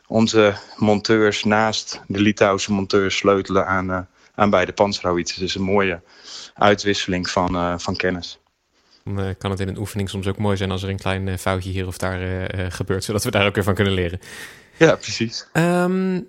onze 0.08 0.54
monteurs 0.78 1.44
naast 1.44 2.02
de 2.08 2.22
Litouwse 2.22 2.74
monteurs 2.74 3.18
sleutelen 3.18 3.68
aan, 3.68 3.90
uh, 3.90 4.00
aan 4.36 4.50
beide 4.50 4.74
panzerhouwitsen. 4.74 5.42
Dus 5.42 5.56
een 5.56 5.62
mooie 5.62 6.02
uitwisseling 6.54 7.30
van, 7.30 7.56
uh, 7.56 7.74
van 7.78 7.96
kennis. 7.96 8.43
Dan 9.04 9.20
uh, 9.20 9.30
kan 9.38 9.52
het 9.52 9.60
in 9.60 9.68
een 9.68 9.78
oefening 9.78 10.10
soms 10.10 10.28
ook 10.28 10.38
mooi 10.38 10.58
zijn 10.58 10.72
als 10.72 10.84
er 10.84 10.90
een 10.90 10.98
klein 10.98 11.28
uh, 11.28 11.36
foutje 11.38 11.70
hier 11.70 11.88
of 11.88 11.98
daar 11.98 12.22
uh, 12.22 12.66
gebeurt, 12.70 13.04
zodat 13.04 13.24
we 13.24 13.32
daar 13.32 13.46
ook 13.46 13.56
weer 13.56 13.64
van 13.64 13.76
kunnen 13.76 13.94
leren. 13.94 14.20
Ja, 14.78 14.96
precies. 14.96 15.48
Um, 15.54 16.28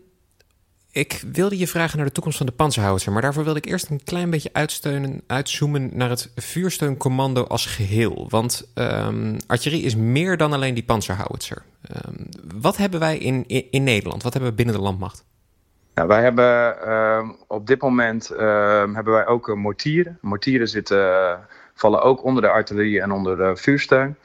ik 0.90 1.22
wilde 1.32 1.58
je 1.58 1.68
vragen 1.68 1.96
naar 1.96 2.06
de 2.06 2.12
toekomst 2.12 2.38
van 2.38 2.46
de 2.46 2.52
panzerhouder, 2.52 3.12
maar 3.12 3.22
daarvoor 3.22 3.44
wilde 3.44 3.58
ik 3.58 3.66
eerst 3.66 3.90
een 3.90 4.04
klein 4.04 4.30
beetje 4.30 4.50
uitsteunen, 4.52 5.22
uitzoomen 5.26 5.90
naar 5.92 6.08
het 6.08 6.32
vuursteuncommando 6.36 7.44
als 7.44 7.66
geheel. 7.66 8.26
Want 8.28 8.70
um, 8.74 9.36
artillerie 9.46 9.84
is 9.84 9.96
meer 9.96 10.36
dan 10.36 10.52
alleen 10.52 10.74
die 10.74 10.84
panzerhouder. 10.84 11.62
Um, 12.06 12.28
wat 12.60 12.76
hebben 12.76 13.00
wij 13.00 13.18
in, 13.18 13.44
in, 13.46 13.66
in, 13.70 13.84
Nederland? 13.84 14.22
Wat 14.22 14.32
hebben 14.32 14.50
we 14.50 14.56
binnen 14.56 14.74
de 14.74 14.80
landmacht? 14.80 15.24
Nou, 15.94 16.08
wij 16.08 16.22
hebben 16.22 17.36
op 17.46 17.66
dit 17.66 17.80
moment 17.80 18.28
hebben 18.28 19.12
wij 19.12 19.26
ook 19.26 19.54
mortieren. 19.54 20.18
Mortieren 20.20 20.68
zitten 20.68 21.38
vallen 21.74 22.02
ook 22.02 22.24
onder 22.24 22.42
de 22.42 22.48
artillerie 22.48 23.00
en 23.00 23.12
onder 23.12 23.36
de 23.36 23.56
vuursteun. 23.56 24.16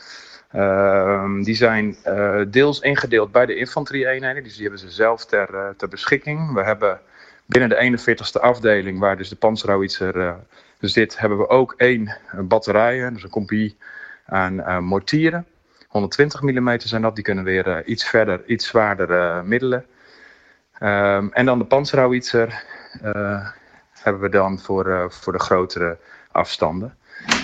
Uh, 0.56 1.44
die 1.44 1.56
zijn 1.56 1.96
uh, 2.06 2.42
deels 2.48 2.80
ingedeeld 2.80 3.32
bij 3.32 3.46
de 3.46 3.56
infanterie-eenheden, 3.56 4.44
dus 4.44 4.54
die 4.54 4.62
hebben 4.62 4.80
ze 4.80 4.92
zelf 4.92 5.26
ter, 5.26 5.54
uh, 5.54 5.68
ter 5.78 5.88
beschikking. 5.88 6.54
We 6.54 6.64
hebben 6.64 7.00
binnen 7.46 7.70
de 7.70 7.98
41ste 7.98 8.42
afdeling, 8.42 9.00
waar 9.00 9.18
dus 9.18 9.30
de 9.30 9.36
panzerhouwitzer 9.36 10.36
zit, 10.80 11.20
hebben 11.20 11.38
we 11.38 11.50
ook 11.50 11.74
één 11.78 12.18
batterij, 12.38 13.10
dus 13.10 13.24
een 13.24 13.30
compagnie 13.30 13.78
aan 14.26 14.84
mortieren. 14.84 15.46
120 15.88 16.42
mm 16.42 16.80
zijn 16.80 17.02
dat, 17.02 17.16
die 17.16 17.24
kunnen 17.24 17.44
weer 17.44 17.86
iets 17.86 18.04
verder, 18.10 18.46
iets 18.46 18.68
zwaardere 18.68 19.44
middelen. 19.44 19.86
Um, 20.82 21.34
en 21.34 21.46
dan 21.46 21.60
de 21.60 21.66
panzerhouwitzer 21.66 22.64
hebben 23.92 24.22
we 24.22 24.30
dan 24.30 24.60
voor, 24.60 25.08
voor 25.12 25.34
de 25.34 25.40
grotere 25.40 25.98
afstanden. 26.32 26.98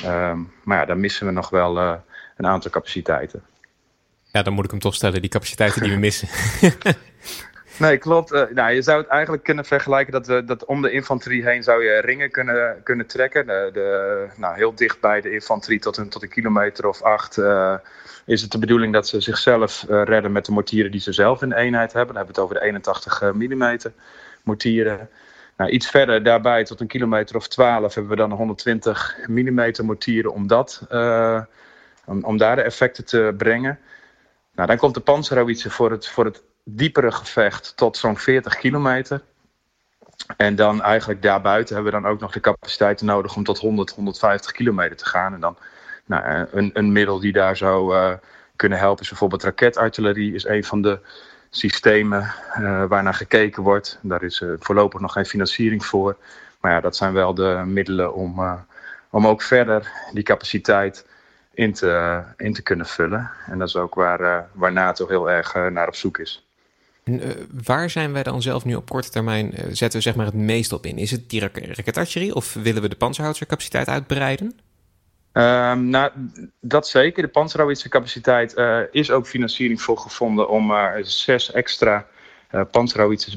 Um, 0.05 0.51
maar 0.63 0.77
ja, 0.77 0.85
dan 0.85 0.99
missen 0.99 1.25
we 1.25 1.31
nog 1.31 1.49
wel 1.49 1.77
uh, 1.77 1.93
een 2.38 2.45
aantal 2.45 2.71
capaciteiten. 2.71 3.43
Ja, 4.31 4.43
dan 4.43 4.53
moet 4.53 4.65
ik 4.65 4.71
hem 4.71 4.79
toch 4.79 4.95
stellen, 4.95 5.21
die 5.21 5.29
capaciteiten 5.29 5.81
die 5.81 5.91
we 5.91 5.97
missen. 6.09 6.27
nee, 7.79 7.97
klopt. 7.97 8.31
Uh, 8.31 8.43
nou, 8.53 8.71
je 8.71 8.81
zou 8.81 9.01
het 9.01 9.07
eigenlijk 9.07 9.43
kunnen 9.43 9.65
vergelijken 9.65 10.13
dat, 10.13 10.27
we, 10.27 10.45
dat 10.45 10.65
om 10.65 10.81
de 10.81 10.91
infanterie 10.91 11.43
heen 11.43 11.63
zou 11.63 11.83
je 11.83 12.01
ringen 12.01 12.31
kunnen, 12.31 12.83
kunnen 12.83 13.07
trekken. 13.07 13.45
De, 13.45 13.69
de, 13.73 14.27
nou, 14.35 14.55
heel 14.55 14.75
dicht 14.75 14.99
bij 14.99 15.21
de 15.21 15.31
infanterie 15.31 15.79
tot 15.79 15.97
een, 15.97 16.09
tot 16.09 16.23
een 16.23 16.29
kilometer 16.29 16.88
of 16.88 17.01
acht 17.01 17.38
uh, 17.38 17.75
is 18.25 18.41
het 18.41 18.51
de 18.51 18.59
bedoeling 18.59 18.93
dat 18.93 19.07
ze 19.07 19.21
zichzelf 19.21 19.85
redden 19.88 20.31
met 20.31 20.45
de 20.45 20.51
mortieren 20.51 20.91
die 20.91 21.01
ze 21.01 21.13
zelf 21.13 21.41
in 21.41 21.49
de 21.49 21.55
eenheid 21.55 21.93
hebben. 21.93 22.15
Dan 22.15 22.25
hebben 22.25 22.35
we 22.35 22.41
het 22.41 22.51
over 22.51 22.61
de 22.61 22.67
81 22.67 23.21
mm 23.33 23.77
mortieren. 24.43 25.09
Nou, 25.58 25.70
iets 25.70 25.89
verder 25.89 26.24
daarbij, 26.24 26.63
tot 26.63 26.80
een 26.80 26.88
kilometer 26.88 27.36
of 27.36 27.48
12, 27.48 27.94
hebben 27.94 28.12
we 28.12 28.18
dan 28.18 28.32
120 28.32 29.18
mm 29.28 29.72
mortieren 29.82 30.34
om, 30.34 30.48
dat, 30.48 30.86
uh, 30.91 31.41
om, 32.06 32.24
om, 32.24 32.38
daar 32.38 32.56
de 32.56 32.62
effecten 32.62 33.06
te 33.06 33.34
brengen. 33.38 33.80
Nou, 34.52 34.68
dan 34.68 34.78
komt 34.78 34.94
de 34.94 35.00
panzerhouwitzer 35.00 35.72
voor 35.72 35.91
het, 35.91 36.08
voor 36.08 36.26
het 36.26 36.44
diepere 36.63 37.12
gevecht 37.12 37.78
tot 37.78 37.98
zo'n 37.98 38.18
40 38.18 38.56
kilometer. 38.56 39.22
En 40.38 40.56
dan 40.56 40.82
eigenlijk 40.82 41.22
daarbuiten 41.22 41.76
hebben 41.76 41.94
we 41.94 42.02
dan 42.02 42.12
ook 42.12 42.20
nog 42.20 42.32
de 42.32 42.39
capaciteiten 42.39 43.06
nodig 43.06 43.36
om 43.36 43.44
tot 43.44 43.60
100, 43.60 43.89
150 43.89 44.52
kilometer 44.52 44.98
te 44.98 45.06
gaan. 45.06 45.34
En 45.34 45.39
dan 45.39 45.58
nou, 46.06 46.48
een, 46.52 46.70
een 46.74 46.91
middel 46.91 47.20
die 47.20 47.34
daar 47.34 47.58
zou 47.58 47.96
uh, 47.96 48.13
kunnen 48.56 48.78
helpen 48.78 49.04
is 49.04 49.10
bijvoorbeeld 49.10 49.44
raketartillerie, 49.44 50.34
is 50.34 50.46
een 50.46 50.63
van 50.63 50.82
de 50.82 51.00
systemen 51.56 52.34
uh, 52.60 52.84
waarnaar 52.86 53.13
gekeken 53.13 53.63
wordt. 53.63 54.00
Daar 54.02 54.24
is 54.24 54.41
uh, 54.41 54.50
voorlopig 54.60 55.00
nog 55.00 55.13
geen 55.13 55.26
financiering 55.26 55.86
voor. 55.86 56.18
Maar 56.60 56.72
ja, 56.72 56.80
dat 56.80 56.96
zijn 56.96 57.13
wel 57.13 57.34
de 57.34 57.63
middelen 57.65 58.13
om, 58.13 58.60
om 59.10 59.28
ook 59.28 59.41
verder 59.41 59.91
die 60.13 60.24
capaciteit 60.24 61.06
in 61.54 61.74
te, 61.74 62.22
in 62.38 62.54
te 62.54 62.62
kunnen 62.62 62.86
vullen. 62.86 63.32
En 63.48 63.60
dat 63.60 63.68
is 63.68 63.76
ook 63.76 63.96
waar, 63.96 64.48
waar 64.52 64.72
NATO 64.72 65.08
heel 65.08 65.32
erg 65.32 65.54
naar 65.54 65.88
op 65.88 65.96
zoek 65.96 66.18
is. 66.18 66.46
En, 67.04 67.22
waar 67.63 67.89
zijn 67.89 68.13
wij 68.13 68.24
dan 68.24 68.41
zelf 68.41 68.65
nu 68.65 68.76
op 68.76 68.89
korte 68.89 69.10
termijn, 69.10 69.54
zetten 69.72 70.00
we 70.00 70.06
zeg 70.06 70.15
maar 70.15 70.26
het 70.26 70.36
meest 70.36 70.74
op 70.74 70.86
in? 70.86 70.98
Is 70.98 71.12
het 71.12 71.30
die 71.30 71.39
raketartillerie 71.39 72.36
of 72.36 72.54
willen 72.54 72.82
we 72.82 72.89
de 72.89 72.96
panzerhoudercapaciteit 72.96 73.88
uitbreiden? 73.88 74.60
Um, 75.38 75.89
nou, 75.89 76.12
dat 76.60 76.88
zeker. 76.88 77.24
De 77.24 77.30
panzerhouwitsercapaciteit 77.30 78.58
uh, 78.58 78.80
is 78.91 79.12
ook 79.12 79.28
financiering 79.28 79.82
voor 79.82 79.98
gevonden 79.98 80.50
om 80.50 80.74
zes 81.02 81.52
extra 81.52 82.06
uh, 82.52 82.62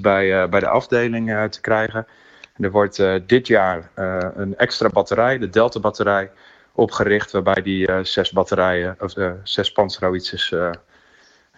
bij, 0.00 0.48
bij 0.48 0.60
de 0.60 0.68
afdeling 0.68 1.50
te 1.50 1.60
krijgen. 1.60 2.06
Er 2.56 2.70
wordt 2.70 3.02
dit 3.26 3.46
jaar 3.46 3.90
een 4.36 4.56
extra 4.56 4.88
batterij, 4.88 5.38
de 5.38 5.48
Delta-batterij, 5.48 6.30
opgericht, 6.72 7.30
waarbij 7.30 7.62
die 7.62 7.90
zes 8.02 8.30
batterijen, 8.30 8.96
of 8.98 9.14
zes 9.42 9.72
panzerhouwitsers 9.72 10.54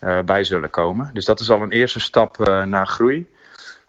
uh, 0.00 0.18
bij 0.24 0.44
zullen 0.44 0.70
komen. 0.70 1.10
Dus 1.12 1.24
dat 1.24 1.40
is 1.40 1.50
al 1.50 1.62
een 1.62 1.72
eerste 1.72 2.00
stap 2.00 2.48
uh, 2.48 2.64
naar 2.64 2.86
groei. 2.86 3.28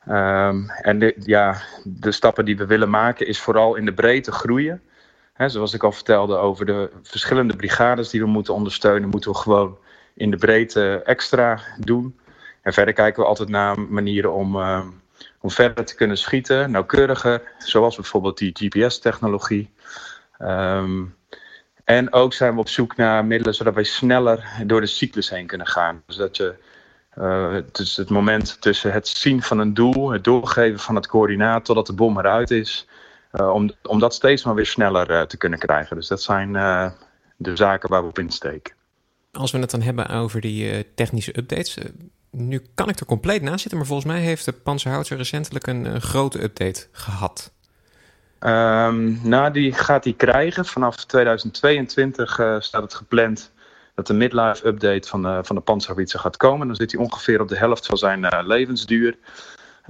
Um, 0.09 0.69
en 0.69 0.99
de, 0.99 1.15
ja, 1.17 1.61
de 1.83 2.11
stappen 2.11 2.45
die 2.45 2.57
we 2.57 2.65
willen 2.65 2.89
maken 2.89 3.27
is 3.27 3.39
vooral 3.39 3.75
in 3.75 3.85
de 3.85 3.93
breedte 3.93 4.31
groeien. 4.31 4.81
He, 5.41 5.49
zoals 5.49 5.73
ik 5.73 5.83
al 5.83 5.91
vertelde 5.91 6.35
over 6.35 6.65
de 6.65 6.89
verschillende 7.01 7.55
brigades 7.55 8.09
die 8.09 8.21
we 8.21 8.27
moeten 8.27 8.53
ondersteunen, 8.53 9.09
moeten 9.09 9.31
we 9.31 9.37
gewoon 9.37 9.77
in 10.13 10.31
de 10.31 10.37
breedte 10.37 11.01
extra 11.05 11.59
doen. 11.77 12.19
En 12.61 12.73
verder 12.73 12.93
kijken 12.93 13.21
we 13.21 13.27
altijd 13.27 13.49
naar 13.49 13.79
manieren 13.79 14.33
om, 14.33 14.55
uh, 14.55 14.81
om 15.39 15.51
verder 15.51 15.85
te 15.85 15.95
kunnen 15.95 16.17
schieten, 16.17 16.71
nauwkeuriger, 16.71 17.41
zoals 17.57 17.95
bijvoorbeeld 17.95 18.37
die 18.37 18.51
GPS-technologie. 18.53 19.73
Um, 20.39 21.15
en 21.83 22.13
ook 22.13 22.33
zijn 22.33 22.53
we 22.53 22.59
op 22.59 22.69
zoek 22.69 22.95
naar 22.95 23.25
middelen 23.25 23.55
zodat 23.55 23.73
wij 23.73 23.83
sneller 23.83 24.45
door 24.65 24.81
de 24.81 24.87
cyclus 24.87 25.29
heen 25.29 25.47
kunnen 25.47 25.67
gaan. 25.67 26.03
Dus 26.05 26.15
dat 26.15 26.37
je 26.37 26.55
uh, 27.17 27.55
dus 27.71 27.97
het 27.97 28.09
moment 28.09 28.61
tussen 28.61 28.91
het 28.91 29.07
zien 29.07 29.41
van 29.41 29.59
een 29.59 29.73
doel, 29.73 30.11
het 30.11 30.23
doorgeven 30.23 30.79
van 30.79 30.95
het 30.95 31.07
coördinaat 31.07 31.65
totdat 31.65 31.87
de 31.87 31.93
bom 31.93 32.17
eruit 32.17 32.51
is, 32.51 32.87
om, 33.31 33.71
om 33.83 33.99
dat 33.99 34.13
steeds 34.13 34.43
maar 34.43 34.55
weer 34.55 34.65
sneller 34.65 35.11
uh, 35.11 35.21
te 35.21 35.37
kunnen 35.37 35.59
krijgen. 35.59 35.95
Dus 35.95 36.07
dat 36.07 36.21
zijn 36.21 36.53
de 37.37 37.55
zaken 37.55 37.89
waar 37.89 38.01
we 38.01 38.07
op 38.07 38.19
insteken. 38.19 38.73
Als 39.31 39.51
we 39.51 39.59
het 39.59 39.71
dan 39.71 39.81
hebben 39.81 40.09
over 40.09 40.41
die 40.41 40.93
technische 40.93 41.37
updates. 41.37 41.77
nu 42.31 42.61
kan 42.75 42.89
ik 42.89 42.99
er 42.99 43.05
compleet 43.05 43.41
naast 43.41 43.59
zitten, 43.59 43.77
maar 43.77 43.87
volgens 43.87 44.11
mij 44.11 44.21
heeft 44.21 44.45
de 44.45 44.51
Panzerhouter 44.53 45.17
recentelijk 45.17 45.67
een 45.67 46.01
grote 46.01 46.43
update 46.43 46.87
gehad. 46.91 47.51
Um, 48.45 49.19
nou, 49.23 49.51
die 49.51 49.73
gaat 49.73 50.03
hij 50.03 50.13
krijgen. 50.13 50.65
Vanaf 50.65 51.05
2022 51.05 52.39
uh, 52.39 52.59
staat 52.59 52.81
het 52.81 52.93
gepland 52.93 53.51
dat 53.95 54.07
de 54.07 54.13
midlife 54.13 54.67
update 54.67 55.07
van, 55.07 55.25
uh, 55.25 55.39
van 55.41 55.55
de 55.55 55.79
gaat 56.05 56.37
komen. 56.37 56.67
Dan 56.67 56.75
zit 56.75 56.91
hij 56.91 57.01
ongeveer 57.01 57.41
op 57.41 57.47
de 57.47 57.57
helft 57.57 57.85
van 57.85 57.97
zijn 57.97 58.23
uh, 58.23 58.39
levensduur. 58.43 59.17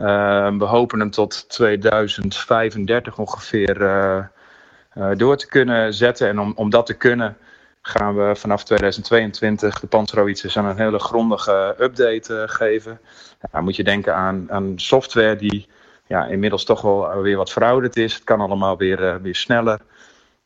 Uh, 0.01 0.57
we 0.57 0.65
hopen 0.65 0.99
hem 0.99 1.09
tot 1.09 1.49
2035 1.49 3.17
ongeveer 3.17 3.73
door 5.17 5.37
te 5.37 5.47
kunnen 5.47 5.93
zetten. 5.93 6.27
En 6.27 6.39
om, 6.39 6.53
om 6.55 6.69
dat 6.69 6.85
te 6.85 6.93
kunnen 6.93 7.37
gaan 7.81 8.15
we 8.15 8.35
vanaf 8.35 8.63
2022 8.63 9.79
de 9.79 9.87
Panzerhauwitzers 9.87 10.57
aan 10.57 10.65
een 10.65 10.77
hele 10.77 10.99
grondige 10.99 11.75
update 11.79 12.43
geven. 12.47 12.99
Ja, 13.51 13.61
moet 13.61 13.75
je 13.75 13.83
denken 13.83 14.15
aan, 14.15 14.51
aan 14.51 14.73
software 14.75 15.35
die 15.35 15.67
ja, 16.07 16.25
inmiddels 16.25 16.65
toch 16.65 16.81
wel 16.81 17.21
weer 17.21 17.37
wat 17.37 17.51
verouderd 17.51 17.97
is. 17.97 18.13
Het 18.13 18.23
kan 18.23 18.41
allemaal 18.41 18.77
weer, 18.77 19.21
weer 19.21 19.35
sneller. 19.35 19.79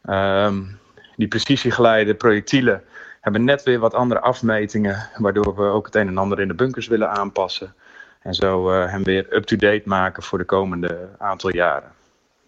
Um, 0.09 0.79
die 1.15 1.27
precisiegeleide 1.27 2.15
projectielen 2.15 2.83
hebben 3.21 3.43
net 3.43 3.63
weer 3.63 3.79
wat 3.79 3.93
andere 3.93 4.19
afmetingen, 4.19 5.09
waardoor 5.17 5.55
we 5.55 5.61
ook 5.61 5.85
het 5.85 5.95
een 5.95 6.07
en 6.07 6.17
ander 6.17 6.39
in 6.39 6.47
de 6.47 6.53
bunkers 6.53 6.87
willen 6.87 7.09
aanpassen. 7.09 7.73
En 8.25 8.33
zo 8.33 8.71
uh, 8.71 8.91
hem 8.91 9.03
weer 9.03 9.33
up-to-date 9.33 9.81
maken 9.85 10.23
voor 10.23 10.37
de 10.37 10.43
komende 10.43 11.09
aantal 11.17 11.53
jaren. 11.53 11.91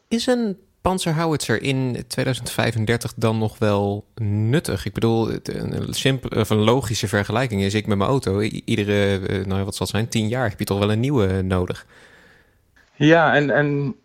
Is 0.07 0.27
een 0.27 0.57
panzerhouwitzer 0.81 1.61
in 1.61 2.03
2035 2.07 3.13
dan 3.13 3.37
nog 3.37 3.57
wel 3.57 4.05
nuttig? 4.21 4.85
Ik 4.85 4.93
bedoel, 4.93 5.29
een, 5.43 5.93
simpele, 5.93 6.39
of 6.39 6.49
een 6.49 6.63
logische 6.63 7.07
vergelijking 7.07 7.61
is 7.61 7.73
ik 7.73 7.87
met 7.87 7.97
mijn 7.97 8.09
auto. 8.09 8.39
Iedere, 8.41 9.27
eh, 9.27 9.45
nou 9.45 9.63
wat 9.63 9.75
zal 9.75 9.85
het 9.85 9.95
zijn, 9.95 10.07
tien 10.07 10.27
jaar 10.27 10.49
heb 10.49 10.59
je 10.59 10.65
toch 10.65 10.79
wel 10.79 10.91
een 10.91 10.99
nieuwe 10.99 11.41
nodig. 11.41 11.85
Ja, 12.93 13.35
en, 13.35 13.49
en 13.49 13.95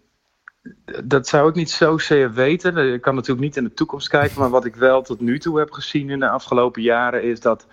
dat 1.05 1.29
zou 1.29 1.49
ik 1.49 1.55
niet 1.55 1.71
zozeer 1.71 2.33
weten. 2.33 2.95
Ik 2.95 3.01
kan 3.01 3.15
natuurlijk 3.15 3.47
niet 3.47 3.57
in 3.57 3.65
de 3.65 3.75
toekomst 3.75 4.09
kijken. 4.09 4.41
Maar 4.41 4.51
wat 4.51 4.65
ik 4.65 4.75
wel 4.75 5.03
tot 5.03 5.21
nu 5.21 5.39
toe 5.39 5.59
heb 5.59 5.71
gezien 5.71 6.11
in 6.11 6.21
de 6.21 6.29
afgelopen 6.29 6.83
jaren 6.83 7.23
is 7.23 7.41
dat, 7.41 7.67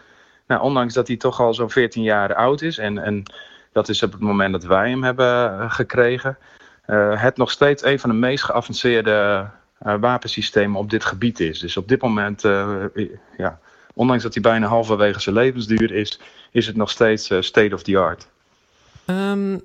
nou, 0.48 0.62
ondanks 0.62 0.94
dat 0.94 1.08
hij 1.08 1.18
toch 1.18 1.40
al 1.40 1.54
zo'n 1.54 1.70
14 1.70 2.04
jaar 2.04 2.36
oud 2.36 2.62
is. 2.62 2.78
En, 2.78 2.98
en 2.98 3.24
dat 3.72 3.90
is 3.90 4.04
op 4.04 4.12
het 4.12 4.22
moment 4.22 4.52
dat 4.52 4.64
wij 4.64 4.90
hem 4.90 5.04
hebben 5.04 5.60
eh, 5.60 5.72
gekregen. 5.72 6.38
Uh, 6.88 7.22
het 7.22 7.38
nog 7.38 7.52
steeds 7.52 7.84
een 7.84 8.00
van 8.00 8.10
de 8.10 8.16
meest 8.16 8.44
geavanceerde 8.44 9.48
uh, 9.86 9.96
wapensystemen 10.00 10.80
op 10.80 10.90
dit 10.90 11.06
gebied 11.06 11.40
is. 11.40 11.60
Dus 11.60 11.78
op 11.78 11.88
dit 11.88 12.02
moment, 12.02 12.42
ja, 13.38 13.60
ondanks 13.94 14.24
dat 14.24 14.34
hij 14.34 14.44
bijna 14.44 14.68
halverwege 14.68 15.20
zijn 15.20 15.36
levensduur 15.36 15.92
is, 15.92 16.20
is 16.52 16.68
het 16.68 16.76
nog 16.76 16.90
steeds 16.90 17.32
state 17.40 17.74
of 17.74 17.84
the 17.84 17.98
art. 17.98 18.28
Um, 19.06 19.62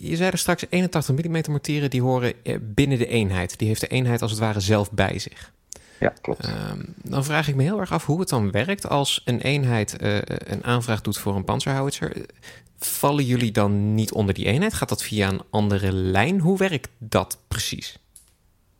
je 0.00 0.16
zei 0.16 0.30
er 0.30 0.38
straks 0.38 0.64
81 0.68 1.16
mm 1.16 1.42
mortieren 1.50 1.90
die 1.90 2.02
horen 2.02 2.32
eh, 2.44 2.56
binnen 2.60 2.98
de 2.98 3.06
eenheid. 3.06 3.58
Die 3.58 3.68
heeft 3.68 3.80
de 3.80 3.86
eenheid 3.86 4.22
als 4.22 4.30
het 4.30 4.40
ware 4.40 4.60
zelf 4.60 4.92
bij 4.92 5.18
zich. 5.18 5.52
Ja, 6.02 6.12
klopt. 6.20 6.48
Um, 6.48 6.94
dan 6.96 7.24
vraag 7.24 7.48
ik 7.48 7.54
me 7.54 7.62
heel 7.62 7.80
erg 7.80 7.92
af 7.92 8.06
hoe 8.06 8.20
het 8.20 8.28
dan 8.28 8.50
werkt 8.50 8.88
als 8.88 9.22
een 9.24 9.40
eenheid 9.40 9.96
uh, 10.02 10.16
een 10.24 10.64
aanvraag 10.64 11.00
doet 11.00 11.18
voor 11.18 11.36
een 11.36 11.44
panzerhouwer. 11.44 12.12
Vallen 12.78 13.24
jullie 13.24 13.52
dan 13.52 13.94
niet 13.94 14.12
onder 14.12 14.34
die 14.34 14.46
eenheid? 14.46 14.74
Gaat 14.74 14.88
dat 14.88 15.02
via 15.02 15.28
een 15.28 15.42
andere 15.50 15.92
lijn? 15.92 16.40
Hoe 16.40 16.58
werkt 16.58 16.88
dat 16.98 17.38
precies? 17.48 17.98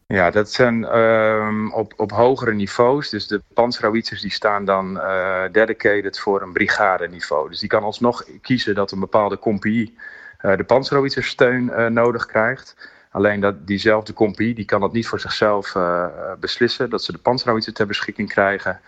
Ja, 0.06 0.30
dat 0.30 0.50
zijn 0.50 0.98
um, 0.98 1.72
op, 1.72 1.92
op 1.96 2.11
hogere 2.11 2.54
niveaus. 2.54 3.08
Dus 3.08 3.26
de 3.26 3.42
panzerhouwitsers 3.54 4.20
die 4.20 4.32
staan 4.32 4.64
dan 4.64 4.96
uh, 4.96 5.42
dedicated 5.52 6.18
voor 6.18 6.42
een 6.42 6.52
brigade 6.52 7.08
niveau. 7.08 7.48
Dus 7.48 7.61
die 7.61 7.68
kan 7.68 7.82
alsnog 7.82 8.24
kiezen 8.40 8.74
dat 8.74 8.90
een 8.90 9.00
bepaalde 9.00 9.38
compagnie 9.38 9.94
uh, 10.40 10.56
de 10.56 10.64
panzerhouwitzer 10.64 11.24
steun 11.24 11.64
uh, 11.64 11.87
nodig 11.87 12.26
krijgt. 12.26 12.90
Alleen 13.12 13.40
dat 13.40 13.66
diezelfde 13.66 14.12
compagnie 14.12 14.55
die 14.55 14.64
kan 14.64 14.81
dat 14.81 14.92
niet 14.92 15.07
voor 15.07 15.20
zichzelf 15.20 15.75
uh, 15.75 16.07
beslissen, 16.40 16.90
dat 16.90 17.03
ze 17.03 17.12
de 17.12 17.18
panzerhouwitzer 17.18 17.72
ter 17.72 17.87
beschikking 17.87 18.29
krijgen. 18.29 18.81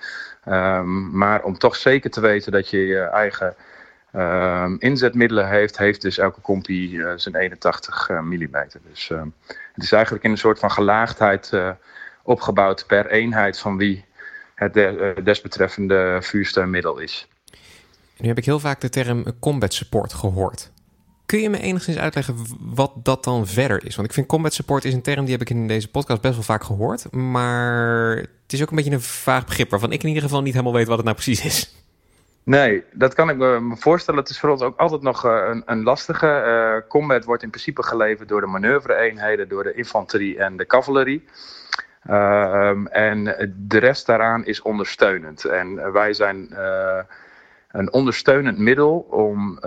Um, 0.49 1.17
maar 1.17 1.43
om 1.43 1.59
toch 1.59 1.77
zeker 1.77 2.11
te 2.11 2.21
weten 2.21 2.53
dat 2.53 2.71
je 2.71 2.79
je 2.79 3.01
eigen 3.01 3.55
um, 4.15 4.77
inzetmiddelen 4.79 5.49
heeft, 5.49 5.79
heeft 5.79 6.03
dus 6.03 6.19
elke 6.19 6.41
compagnie 6.41 7.03
zijn 7.17 7.35
81 7.35 8.09
mm. 8.09 8.49
Dus 8.93 9.09
het 9.73 9.83
is 9.85 9.93
eigenlijk 9.93 10.25
in 10.25 10.31
een 10.31 10.39
soort 10.39 10.59
van 10.59 10.71
gelaagdheid 10.71 11.53
opgebouwd 12.23 12.87
per 12.87 13.07
eenheid 13.11 13.59
van 13.59 13.77
wie 13.77 14.05
het 14.55 14.75
de, 14.75 15.15
desbetreffende 15.25 16.19
vuursteunmiddel 16.21 16.99
is. 16.99 17.29
Nu 18.17 18.29
heb 18.29 18.39
ik 18.39 18.45
heel 18.45 18.61
vaak 18.61 18.81
de 18.81 18.89
term 18.89 19.39
combat 19.39 19.75
support 19.75 20.13
gehoord. 20.13 20.73
Kun 21.27 21.41
je 21.41 21.51
me 21.51 21.61
enigszins 21.61 21.99
uitleggen 21.99 22.37
wat 22.61 22.93
dat 23.03 23.25
dan 23.25 23.47
verder 23.47 23.87
is? 23.87 23.97
Want 23.97 24.09
ik 24.09 24.15
vind 24.15 24.27
combat 24.27 24.55
support 24.55 24.85
is 24.85 24.95
een 24.95 25.03
term 25.03 25.25
die 25.25 25.33
heb 25.33 25.41
ik 25.41 25.51
in 25.51 25.69
deze 25.69 25.91
podcast 25.91 26.21
best 26.21 26.35
wel 26.35 26.43
vaak 26.43 26.65
gehoord. 26.65 27.13
Maar 27.13 28.17
het 28.17 28.53
is 28.53 28.63
ook 28.63 28.71
een 28.71 28.77
beetje 28.77 28.93
een 28.93 29.01
vaag 29.01 29.47
begrip 29.47 29.71
waarvan 29.71 29.93
ik 29.93 30.03
in 30.03 30.09
ieder 30.09 30.23
geval 30.23 30.43
niet 30.43 30.53
helemaal 30.53 30.75
weet 30.75 30.87
wat 30.87 30.97
het 30.97 31.05
nou 31.05 31.17
precies 31.17 31.45
is. 31.45 31.83
Nee, 32.43 32.85
dat 32.93 33.15
kan 33.15 33.29
ik 33.29 33.37
me 33.37 33.77
voorstellen. 33.79 34.21
Het 34.21 34.31
is 34.31 34.41
voor 34.41 34.51
ons 34.51 34.61
ook 34.61 34.79
altijd 34.79 35.03
nog 35.03 35.25
eh, 35.25 35.43
een, 35.51 35.63
een 35.67 35.83
lastige. 35.83 36.43
Uh, 36.47 36.89
combat 36.89 37.25
wordt 37.25 37.43
in 37.43 37.51
principe 37.51 37.83
geleverd 37.83 38.29
door 38.29 38.41
de 38.41 38.47
manoeuvre-eenheden, 38.47 39.49
door 39.49 39.63
de 39.63 39.75
infanterie 39.75 40.39
en 40.39 40.57
de 40.57 40.67
cavalerie. 40.67 41.25
Uh, 42.11 42.97
en 42.97 43.25
de 43.57 43.79
rest 43.79 44.07
daaraan 44.07 44.45
is 44.45 44.63
ondersteunend. 44.63 45.45
En 45.45 45.93
wij 45.93 46.13
zijn 46.13 46.49
uh, 46.53 46.99
een 47.71 47.93
ondersteunend 47.93 48.59
middel 48.59 49.07
om 49.11 49.59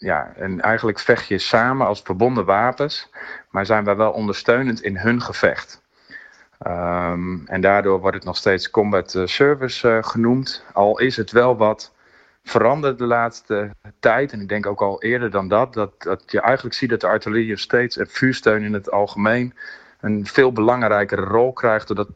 ja, 0.00 0.32
en 0.36 0.60
eigenlijk 0.60 0.98
vecht 0.98 1.26
je 1.26 1.38
samen 1.38 1.86
als 1.86 2.02
verbonden 2.02 2.44
wapens, 2.44 3.10
maar 3.50 3.66
zijn 3.66 3.84
wij 3.84 3.96
wel 3.96 4.12
ondersteunend 4.12 4.82
in 4.82 4.96
hun 4.96 5.22
gevecht. 5.22 5.82
Um, 6.66 7.46
en 7.46 7.60
daardoor 7.60 8.00
wordt 8.00 8.16
het 8.16 8.24
nog 8.24 8.36
steeds 8.36 8.70
combat 8.70 9.14
eh, 9.14 9.26
service 9.26 9.88
uh, 9.88 10.02
genoemd, 10.02 10.64
al 10.72 10.98
is 10.98 11.16
het 11.16 11.30
wel 11.30 11.56
wat 11.56 11.92
veranderd 12.44 12.98
de 12.98 13.06
laatste 13.06 13.70
tijd. 13.98 14.32
En 14.32 14.40
ik 14.40 14.48
denk 14.48 14.66
ook 14.66 14.80
al 14.80 15.02
eerder 15.02 15.30
dan 15.30 15.48
dat. 15.48 15.74
Dat, 15.74 16.02
dat 16.02 16.22
je 16.26 16.40
eigenlijk 16.40 16.74
ziet 16.74 16.90
dat 16.90 17.00
de 17.00 17.06
artillerie 17.06 17.56
steeds 17.56 17.96
en 17.96 18.06
vuursteun 18.08 18.62
in 18.62 18.72
het 18.72 18.90
algemeen 18.90 19.54
een 20.00 20.26
veel 20.26 20.52
belangrijkere 20.52 21.22
rol 21.22 21.52
krijgt. 21.52 21.86
Doordat 21.86 22.08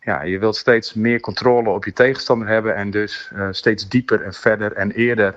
ja, 0.00 0.22
je 0.22 0.38
wilt 0.38 0.56
steeds 0.56 0.94
meer 0.94 1.20
controle 1.20 1.70
op 1.70 1.84
je 1.84 1.92
tegenstander 1.92 2.48
hebben. 2.48 2.74
En 2.74 2.90
dus 2.90 3.30
uh, 3.34 3.48
steeds 3.50 3.88
dieper 3.88 4.22
en 4.22 4.32
verder 4.32 4.72
en 4.72 4.90
eerder 4.90 5.34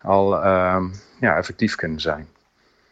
al 0.00 0.44
uh, 0.44 0.84
ja, 1.20 1.36
effectief 1.36 1.74
kunnen 1.74 2.00
zijn. 2.00 2.28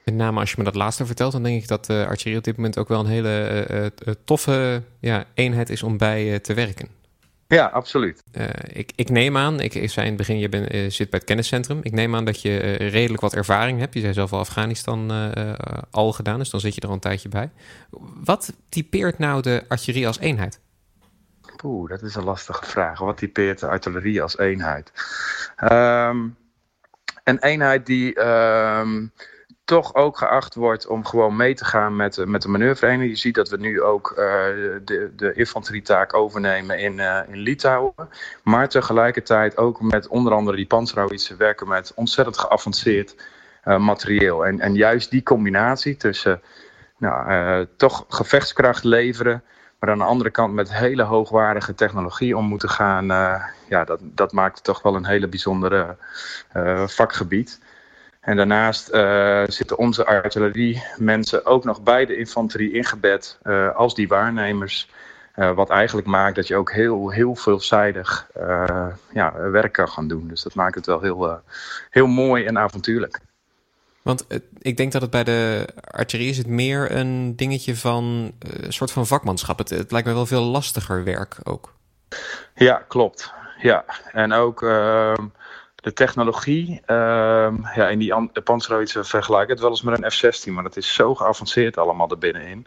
Met 0.04 0.14
name 0.14 0.40
als 0.40 0.50
je 0.50 0.56
me 0.58 0.64
dat 0.64 0.74
laatste 0.74 1.06
vertelt, 1.06 1.32
dan 1.32 1.42
denk 1.42 1.62
ik 1.62 1.68
dat 1.68 1.84
de 1.84 2.04
artillerie 2.08 2.38
op 2.38 2.44
dit 2.44 2.56
moment 2.56 2.78
ook 2.78 2.88
wel 2.88 3.00
een 3.00 3.06
hele 3.06 3.66
uh, 4.06 4.14
toffe 4.24 4.82
ja, 5.00 5.24
eenheid 5.34 5.70
is 5.70 5.82
om 5.82 5.96
bij 5.96 6.38
te 6.38 6.54
werken. 6.54 6.88
Ja, 7.48 7.66
absoluut. 7.66 8.22
Uh, 8.32 8.48
ik, 8.66 8.92
ik, 8.94 9.10
neem 9.10 9.36
aan, 9.36 9.60
ik, 9.60 9.74
ik 9.74 9.90
zei 9.90 10.06
in 10.06 10.12
het 10.12 10.20
begin, 10.20 10.38
je 10.38 10.48
bent, 10.48 10.74
uh, 10.74 10.90
zit 10.90 11.10
bij 11.10 11.18
het 11.18 11.28
kenniscentrum. 11.28 11.80
Ik 11.82 11.92
neem 11.92 12.14
aan 12.14 12.24
dat 12.24 12.42
je 12.42 12.78
uh, 12.78 12.90
redelijk 12.90 13.20
wat 13.20 13.34
ervaring 13.34 13.78
hebt. 13.78 13.94
Je 13.94 14.00
zei 14.00 14.12
zelf 14.12 14.32
al 14.32 14.38
Afghanistan 14.38 15.10
al 15.90 16.12
gedaan, 16.12 16.38
dus 16.38 16.50
dan 16.50 16.60
zit 16.60 16.74
je 16.74 16.80
er 16.80 16.88
al 16.88 16.94
een 16.94 17.00
tijdje 17.00 17.28
bij. 17.28 17.50
Wat 18.24 18.52
typeert 18.68 19.18
nou 19.18 19.42
de 19.42 19.64
artillerie 19.68 20.06
als 20.06 20.18
eenheid? 20.18 20.60
Oeh, 21.64 21.90
dat 21.90 22.02
is 22.02 22.14
een 22.14 22.24
lastige 22.24 22.64
vraag. 22.64 22.98
Wat 22.98 23.16
typeert 23.16 23.60
de 23.60 23.66
artillerie 23.66 24.22
als 24.22 24.38
eenheid? 24.38 24.92
Um, 25.72 26.36
een 27.28 27.38
eenheid 27.38 27.86
die 27.86 28.26
um, 28.26 29.12
toch 29.64 29.94
ook 29.94 30.18
geacht 30.18 30.54
wordt 30.54 30.86
om 30.86 31.04
gewoon 31.04 31.36
mee 31.36 31.54
te 31.54 31.64
gaan 31.64 31.96
met, 31.96 32.26
met 32.26 32.42
de 32.42 32.48
manoeuvrevereniging. 32.48 33.10
Je 33.10 33.20
ziet 33.20 33.34
dat 33.34 33.48
we 33.48 33.56
nu 33.56 33.82
ook 33.82 34.10
uh, 34.10 34.16
de, 34.84 35.12
de 35.16 35.32
infanterietaak 35.32 36.14
overnemen 36.14 36.78
in, 36.78 36.98
uh, 36.98 37.20
in 37.28 37.36
Litouwen. 37.36 37.94
Maar 38.42 38.68
tegelijkertijd 38.68 39.56
ook 39.56 39.80
met 39.80 40.08
onder 40.08 40.32
andere 40.32 40.56
die 40.56 40.66
panzerhouwitsen 40.66 41.36
werken 41.36 41.68
met 41.68 41.92
ontzettend 41.94 42.38
geavanceerd 42.38 43.14
materieel. 43.64 44.46
En, 44.46 44.60
en 44.60 44.74
juist 44.74 45.10
die 45.10 45.22
combinatie 45.22 45.96
tussen 45.96 46.40
nou, 46.98 47.66
toch 47.76 48.04
gevechtskracht 48.08 48.84
leveren... 48.84 49.42
maar 49.78 49.90
aan 49.90 49.98
de 49.98 50.04
andere 50.04 50.30
kant 50.30 50.54
met 50.54 50.72
hele 50.72 51.02
hoogwaardige 51.02 51.74
technologie 51.74 52.36
om 52.36 52.44
moeten 52.44 52.70
gaan... 52.70 53.06
ja, 53.68 53.84
dat, 53.84 54.00
dat 54.02 54.32
maakt 54.32 54.54
het 54.54 54.64
toch 54.64 54.82
wel 54.82 54.94
een 54.94 55.06
hele 55.06 55.28
bijzondere 55.28 55.96
vakgebied. 56.86 57.60
En 58.20 58.36
daarnaast 58.36 58.94
uh, 58.94 59.42
zitten 59.46 59.78
onze 59.78 60.06
artillerie 60.06 60.82
mensen 60.96 61.46
ook 61.46 61.64
nog 61.64 61.82
bij 61.82 62.06
de 62.06 62.16
infanterie 62.16 62.72
ingebed 62.72 63.38
uh, 63.42 63.74
als 63.74 63.94
die 63.94 64.08
waarnemers. 64.08 64.90
Wat 65.54 65.70
eigenlijk 65.70 66.06
maakt 66.06 66.36
dat 66.36 66.46
je 66.46 66.56
ook 66.56 66.72
heel, 66.72 67.10
heel 67.10 67.34
veelzijdig 67.34 68.30
ja, 69.12 69.32
werk 69.50 69.72
kan 69.72 69.88
gaan 69.88 70.08
doen. 70.08 70.28
Dus 70.28 70.42
dat 70.42 70.54
maakt 70.54 70.74
het 70.74 70.86
wel 70.86 71.00
heel, 71.00 71.40
heel 71.90 72.06
mooi 72.06 72.44
en 72.44 72.58
avontuurlijk. 72.58 73.20
Want 74.08 74.26
ik 74.58 74.76
denk 74.76 74.92
dat 74.92 75.02
het 75.02 75.10
bij 75.10 75.24
de 75.24 75.68
artillerie 75.90 76.30
is 76.30 76.38
het 76.38 76.46
meer 76.46 76.92
een 76.96 77.36
dingetje 77.36 77.76
van 77.76 78.32
een 78.38 78.72
soort 78.72 78.90
van 78.90 79.06
vakmanschap. 79.06 79.58
Het, 79.58 79.70
het 79.70 79.90
lijkt 79.92 80.06
me 80.06 80.14
wel 80.14 80.26
veel 80.26 80.42
lastiger 80.42 81.04
werk 81.04 81.36
ook. 81.44 81.74
Ja, 82.54 82.74
klopt. 82.74 83.32
Ja, 83.58 83.84
en 84.12 84.32
ook 84.32 84.62
ehm, 84.62 85.26
de 85.74 85.92
technologie, 85.92 86.70
uh, 86.86 87.52
ja, 87.74 87.88
in 87.88 87.98
die 87.98 88.42
panzerhouwitsen 88.44 89.06
vergelijken 89.06 89.50
het 89.50 89.60
wel 89.60 89.70
eens 89.70 89.82
met 89.82 90.02
een 90.02 90.10
F-16, 90.10 90.52
maar 90.52 90.62
dat 90.62 90.76
is 90.76 90.94
zo 90.94 91.14
geavanceerd 91.14 91.78
allemaal 91.78 92.10
er 92.10 92.18
binnenin. 92.18 92.66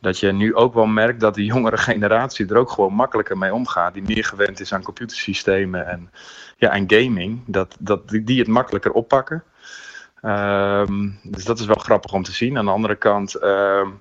Dat 0.00 0.18
je 0.18 0.32
nu 0.32 0.54
ook 0.54 0.74
wel 0.74 0.86
merkt 0.86 1.20
dat 1.20 1.34
de 1.34 1.44
jongere 1.44 1.76
generatie 1.76 2.48
er 2.48 2.56
ook 2.56 2.70
gewoon 2.70 2.94
makkelijker 2.94 3.38
mee 3.38 3.54
omgaat. 3.54 3.94
Die 3.94 4.02
meer 4.02 4.24
gewend 4.24 4.60
is 4.60 4.72
aan 4.72 4.82
computersystemen 4.82 5.86
en, 5.86 6.10
ja, 6.56 6.70
en 6.70 6.84
gaming. 6.86 7.42
Dat, 7.46 7.76
dat 7.78 8.08
die 8.08 8.38
het 8.38 8.48
makkelijker 8.48 8.92
oppakken. 8.92 9.44
Um, 10.24 11.18
dus 11.22 11.44
dat 11.44 11.58
is 11.58 11.66
wel 11.66 11.76
grappig 11.76 12.12
om 12.12 12.22
te 12.22 12.32
zien. 12.32 12.58
Aan 12.58 12.64
de 12.64 12.70
andere 12.70 12.96
kant, 12.96 13.42
um, 13.42 14.00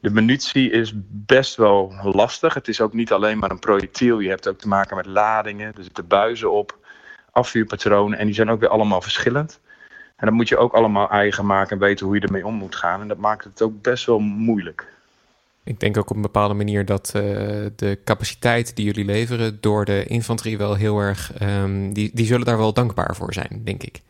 de 0.00 0.10
munitie 0.10 0.70
is 0.70 0.92
best 1.08 1.56
wel 1.56 1.94
lastig. 2.02 2.54
Het 2.54 2.68
is 2.68 2.80
ook 2.80 2.92
niet 2.92 3.12
alleen 3.12 3.38
maar 3.38 3.50
een 3.50 3.58
projectiel. 3.58 4.18
Je 4.18 4.28
hebt 4.28 4.48
ook 4.48 4.58
te 4.58 4.68
maken 4.68 4.96
met 4.96 5.06
ladingen. 5.06 5.74
Er 5.76 5.82
zitten 5.82 6.06
buizen 6.06 6.52
op 6.52 6.78
afvuurpatronen. 7.30 8.18
En 8.18 8.26
die 8.26 8.34
zijn 8.34 8.50
ook 8.50 8.60
weer 8.60 8.68
allemaal 8.68 9.00
verschillend. 9.00 9.60
En 10.16 10.26
dat 10.26 10.34
moet 10.34 10.48
je 10.48 10.56
ook 10.56 10.72
allemaal 10.72 11.10
eigen 11.10 11.46
maken 11.46 11.70
en 11.70 11.78
weten 11.86 12.06
hoe 12.06 12.14
je 12.14 12.20
ermee 12.20 12.46
om 12.46 12.54
moet 12.54 12.74
gaan. 12.74 13.00
En 13.00 13.08
dat 13.08 13.18
maakt 13.18 13.44
het 13.44 13.62
ook 13.62 13.82
best 13.82 14.06
wel 14.06 14.18
moeilijk. 14.18 14.92
Ik 15.64 15.80
denk 15.80 15.96
ook 15.96 16.10
op 16.10 16.16
een 16.16 16.22
bepaalde 16.22 16.54
manier 16.54 16.84
dat 16.84 17.12
uh, 17.16 17.22
de 17.76 17.98
capaciteit 18.04 18.76
die 18.76 18.84
jullie 18.84 19.04
leveren 19.04 19.60
door 19.60 19.84
de 19.84 20.04
infanterie 20.04 20.58
wel 20.58 20.74
heel 20.74 20.98
erg. 20.98 21.42
Um, 21.42 21.92
die, 21.92 22.10
die 22.14 22.26
zullen 22.26 22.46
daar 22.46 22.58
wel 22.58 22.72
dankbaar 22.72 23.16
voor 23.16 23.32
zijn, 23.32 23.60
denk 23.64 23.82
ik. 23.82 24.00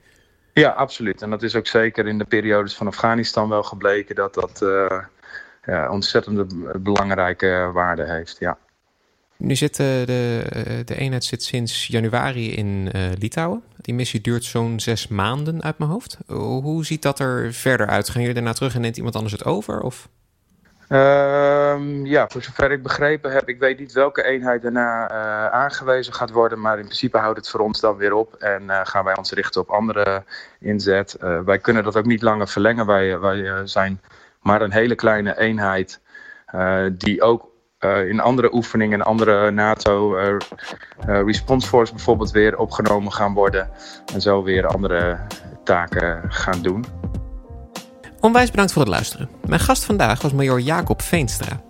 Ja, 0.55 0.71
absoluut. 0.71 1.23
En 1.23 1.31
dat 1.31 1.43
is 1.43 1.55
ook 1.55 1.67
zeker 1.67 2.07
in 2.07 2.19
de 2.19 2.25
periodes 2.25 2.75
van 2.75 2.87
Afghanistan 2.87 3.49
wel 3.49 3.63
gebleken 3.63 4.15
dat 4.15 4.35
dat 4.35 4.61
uh, 4.63 4.99
ja, 5.65 5.91
ontzettend 5.91 6.55
belangrijke 6.83 7.71
waarde 7.73 8.05
heeft. 8.05 8.37
Ja. 8.39 8.59
Nu 9.37 9.57
zit 9.57 9.77
de, 9.77 10.03
de, 10.07 10.83
de 10.85 10.97
eenheid 10.97 11.25
zit 11.25 11.43
sinds 11.43 11.87
januari 11.87 12.55
in 12.55 12.91
uh, 12.95 13.03
Litouwen. 13.19 13.63
Die 13.81 13.95
missie 13.95 14.21
duurt 14.21 14.45
zo'n 14.45 14.81
zes 14.81 15.09
maanden 15.09 15.63
uit 15.63 15.79
mijn 15.79 15.91
hoofd. 15.91 16.19
Hoe 16.27 16.85
ziet 16.85 17.03
dat 17.03 17.19
er 17.19 17.53
verder 17.53 17.87
uit? 17.87 18.09
Gaan 18.09 18.21
jullie 18.21 18.37
daarna 18.37 18.53
terug 18.53 18.75
en 18.75 18.81
neemt 18.81 18.97
iemand 18.97 19.15
anders 19.15 19.33
het 19.33 19.45
over? 19.45 19.81
Of? 19.81 20.09
Um, 20.95 22.07
ja, 22.07 22.29
voor 22.29 22.43
zover 22.43 22.71
ik 22.71 22.83
begrepen 22.83 23.33
heb, 23.33 23.49
ik 23.49 23.59
weet 23.59 23.79
niet 23.79 23.93
welke 23.93 24.23
eenheid 24.23 24.63
daarna 24.63 25.11
uh, 25.11 25.47
aangewezen 25.47 26.15
gaat 26.15 26.31
worden, 26.31 26.61
maar 26.61 26.79
in 26.79 26.85
principe 26.85 27.19
houdt 27.19 27.37
het 27.37 27.49
voor 27.49 27.61
ons 27.61 27.81
dan 27.81 27.97
weer 27.97 28.15
op 28.15 28.35
en 28.35 28.63
uh, 28.63 28.81
gaan 28.83 29.05
wij 29.05 29.17
ons 29.17 29.33
richten 29.33 29.61
op 29.61 29.71
andere 29.71 30.25
inzet. 30.61 31.17
Uh, 31.23 31.41
wij 31.41 31.59
kunnen 31.59 31.85
dat 31.85 31.97
ook 31.97 32.05
niet 32.05 32.23
langer 32.23 32.49
verlengen. 32.49 32.87
Wij, 32.87 33.19
wij 33.19 33.67
zijn 33.67 34.01
maar 34.41 34.63
een 34.63 34.73
hele 34.73 34.95
kleine 34.95 35.39
eenheid 35.39 36.01
die 36.93 37.23
ook 37.23 37.53
in 38.07 38.21
andere 38.21 38.55
oefeningen, 38.55 39.03
andere 39.03 39.51
NATO 39.51 40.15
Response 41.07 41.69
Force 41.69 41.93
bijvoorbeeld 41.93 42.31
weer 42.31 42.59
opgenomen 42.59 43.13
gaan 43.13 43.35
worden. 43.35 43.71
En 44.15 44.21
zo 44.21 44.43
weer 44.43 44.67
andere 44.67 45.19
taken 45.65 46.23
gaan 46.29 46.63
doen. 46.63 46.85
Onwijs 48.25 48.51
bedankt 48.51 48.73
voor 48.73 48.83
het 48.83 48.91
luisteren. 48.91 49.29
Mijn 49.47 49.61
gast 49.61 49.85
vandaag 49.85 50.23
was 50.23 50.33
major 50.33 50.61
Jacob 50.61 51.03
Veenstra. 51.03 51.61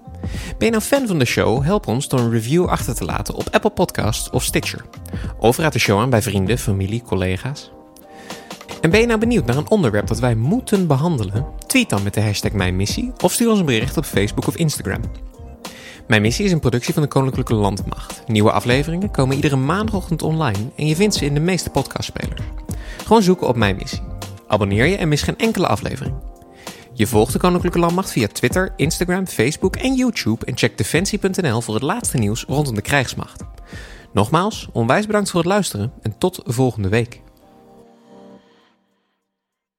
Ben 0.58 0.66
je 0.66 0.70
nou 0.70 0.82
fan 0.82 1.06
van 1.06 1.18
de 1.18 1.24
show? 1.24 1.64
Help 1.64 1.86
ons 1.86 2.08
door 2.08 2.20
een 2.20 2.30
review 2.30 2.66
achter 2.66 2.94
te 2.94 3.04
laten 3.04 3.34
op 3.34 3.48
Apple 3.50 3.70
Podcasts 3.70 4.30
of 4.30 4.42
Stitcher. 4.42 4.84
Of 5.38 5.56
raad 5.56 5.72
de 5.72 5.78
show 5.78 6.00
aan 6.00 6.10
bij 6.10 6.22
vrienden, 6.22 6.58
familie, 6.58 7.02
collega's. 7.02 7.70
En 8.80 8.90
ben 8.90 9.00
je 9.00 9.06
nou 9.06 9.18
benieuwd 9.18 9.46
naar 9.46 9.56
een 9.56 9.70
onderwerp 9.70 10.06
dat 10.06 10.18
wij 10.18 10.34
moeten 10.34 10.86
behandelen? 10.86 11.46
Tweet 11.66 11.90
dan 11.90 12.02
met 12.02 12.14
de 12.14 12.22
hashtag 12.22 12.52
Mijn 12.52 12.76
Missie 12.76 13.12
of 13.22 13.32
stuur 13.32 13.50
ons 13.50 13.58
een 13.58 13.66
bericht 13.66 13.96
op 13.96 14.04
Facebook 14.04 14.46
of 14.46 14.56
Instagram. 14.56 15.00
Mijn 16.06 16.22
missie 16.22 16.44
is 16.44 16.52
een 16.52 16.60
productie 16.60 16.94
van 16.94 17.02
de 17.02 17.08
Koninklijke 17.08 17.54
Landmacht. 17.54 18.22
Nieuwe 18.26 18.52
afleveringen 18.52 19.10
komen 19.10 19.36
iedere 19.36 19.56
maandagochtend 19.56 20.22
online 20.22 20.70
en 20.76 20.86
je 20.86 20.96
vindt 20.96 21.14
ze 21.14 21.24
in 21.24 21.34
de 21.34 21.40
meeste 21.40 21.70
podcastspelers. 21.70 22.42
Gewoon 23.04 23.22
zoeken 23.22 23.48
op 23.48 23.56
Mijn 23.56 23.76
Missie. 23.76 24.02
Abonneer 24.48 24.86
je 24.86 24.96
en 24.96 25.08
mis 25.08 25.22
geen 25.22 25.38
enkele 25.38 25.66
aflevering. 25.66 26.14
Je 26.96 27.06
volgt 27.06 27.32
de 27.32 27.38
Koninklijke 27.38 27.78
Landmacht 27.78 28.10
via 28.10 28.26
Twitter, 28.26 28.72
Instagram, 28.76 29.26
Facebook 29.26 29.76
en 29.76 29.94
YouTube 29.94 30.46
en 30.46 30.56
check 30.56 30.78
defensie.nl 30.78 31.60
voor 31.60 31.74
het 31.74 31.82
laatste 31.82 32.16
nieuws 32.16 32.44
rondom 32.44 32.74
de 32.74 32.80
krijgsmacht. 32.80 33.42
Nogmaals, 34.12 34.68
onwijs 34.72 35.06
bedankt 35.06 35.30
voor 35.30 35.40
het 35.40 35.48
luisteren 35.48 35.92
en 36.02 36.18
tot 36.18 36.40
volgende 36.44 36.88
week. 36.88 37.23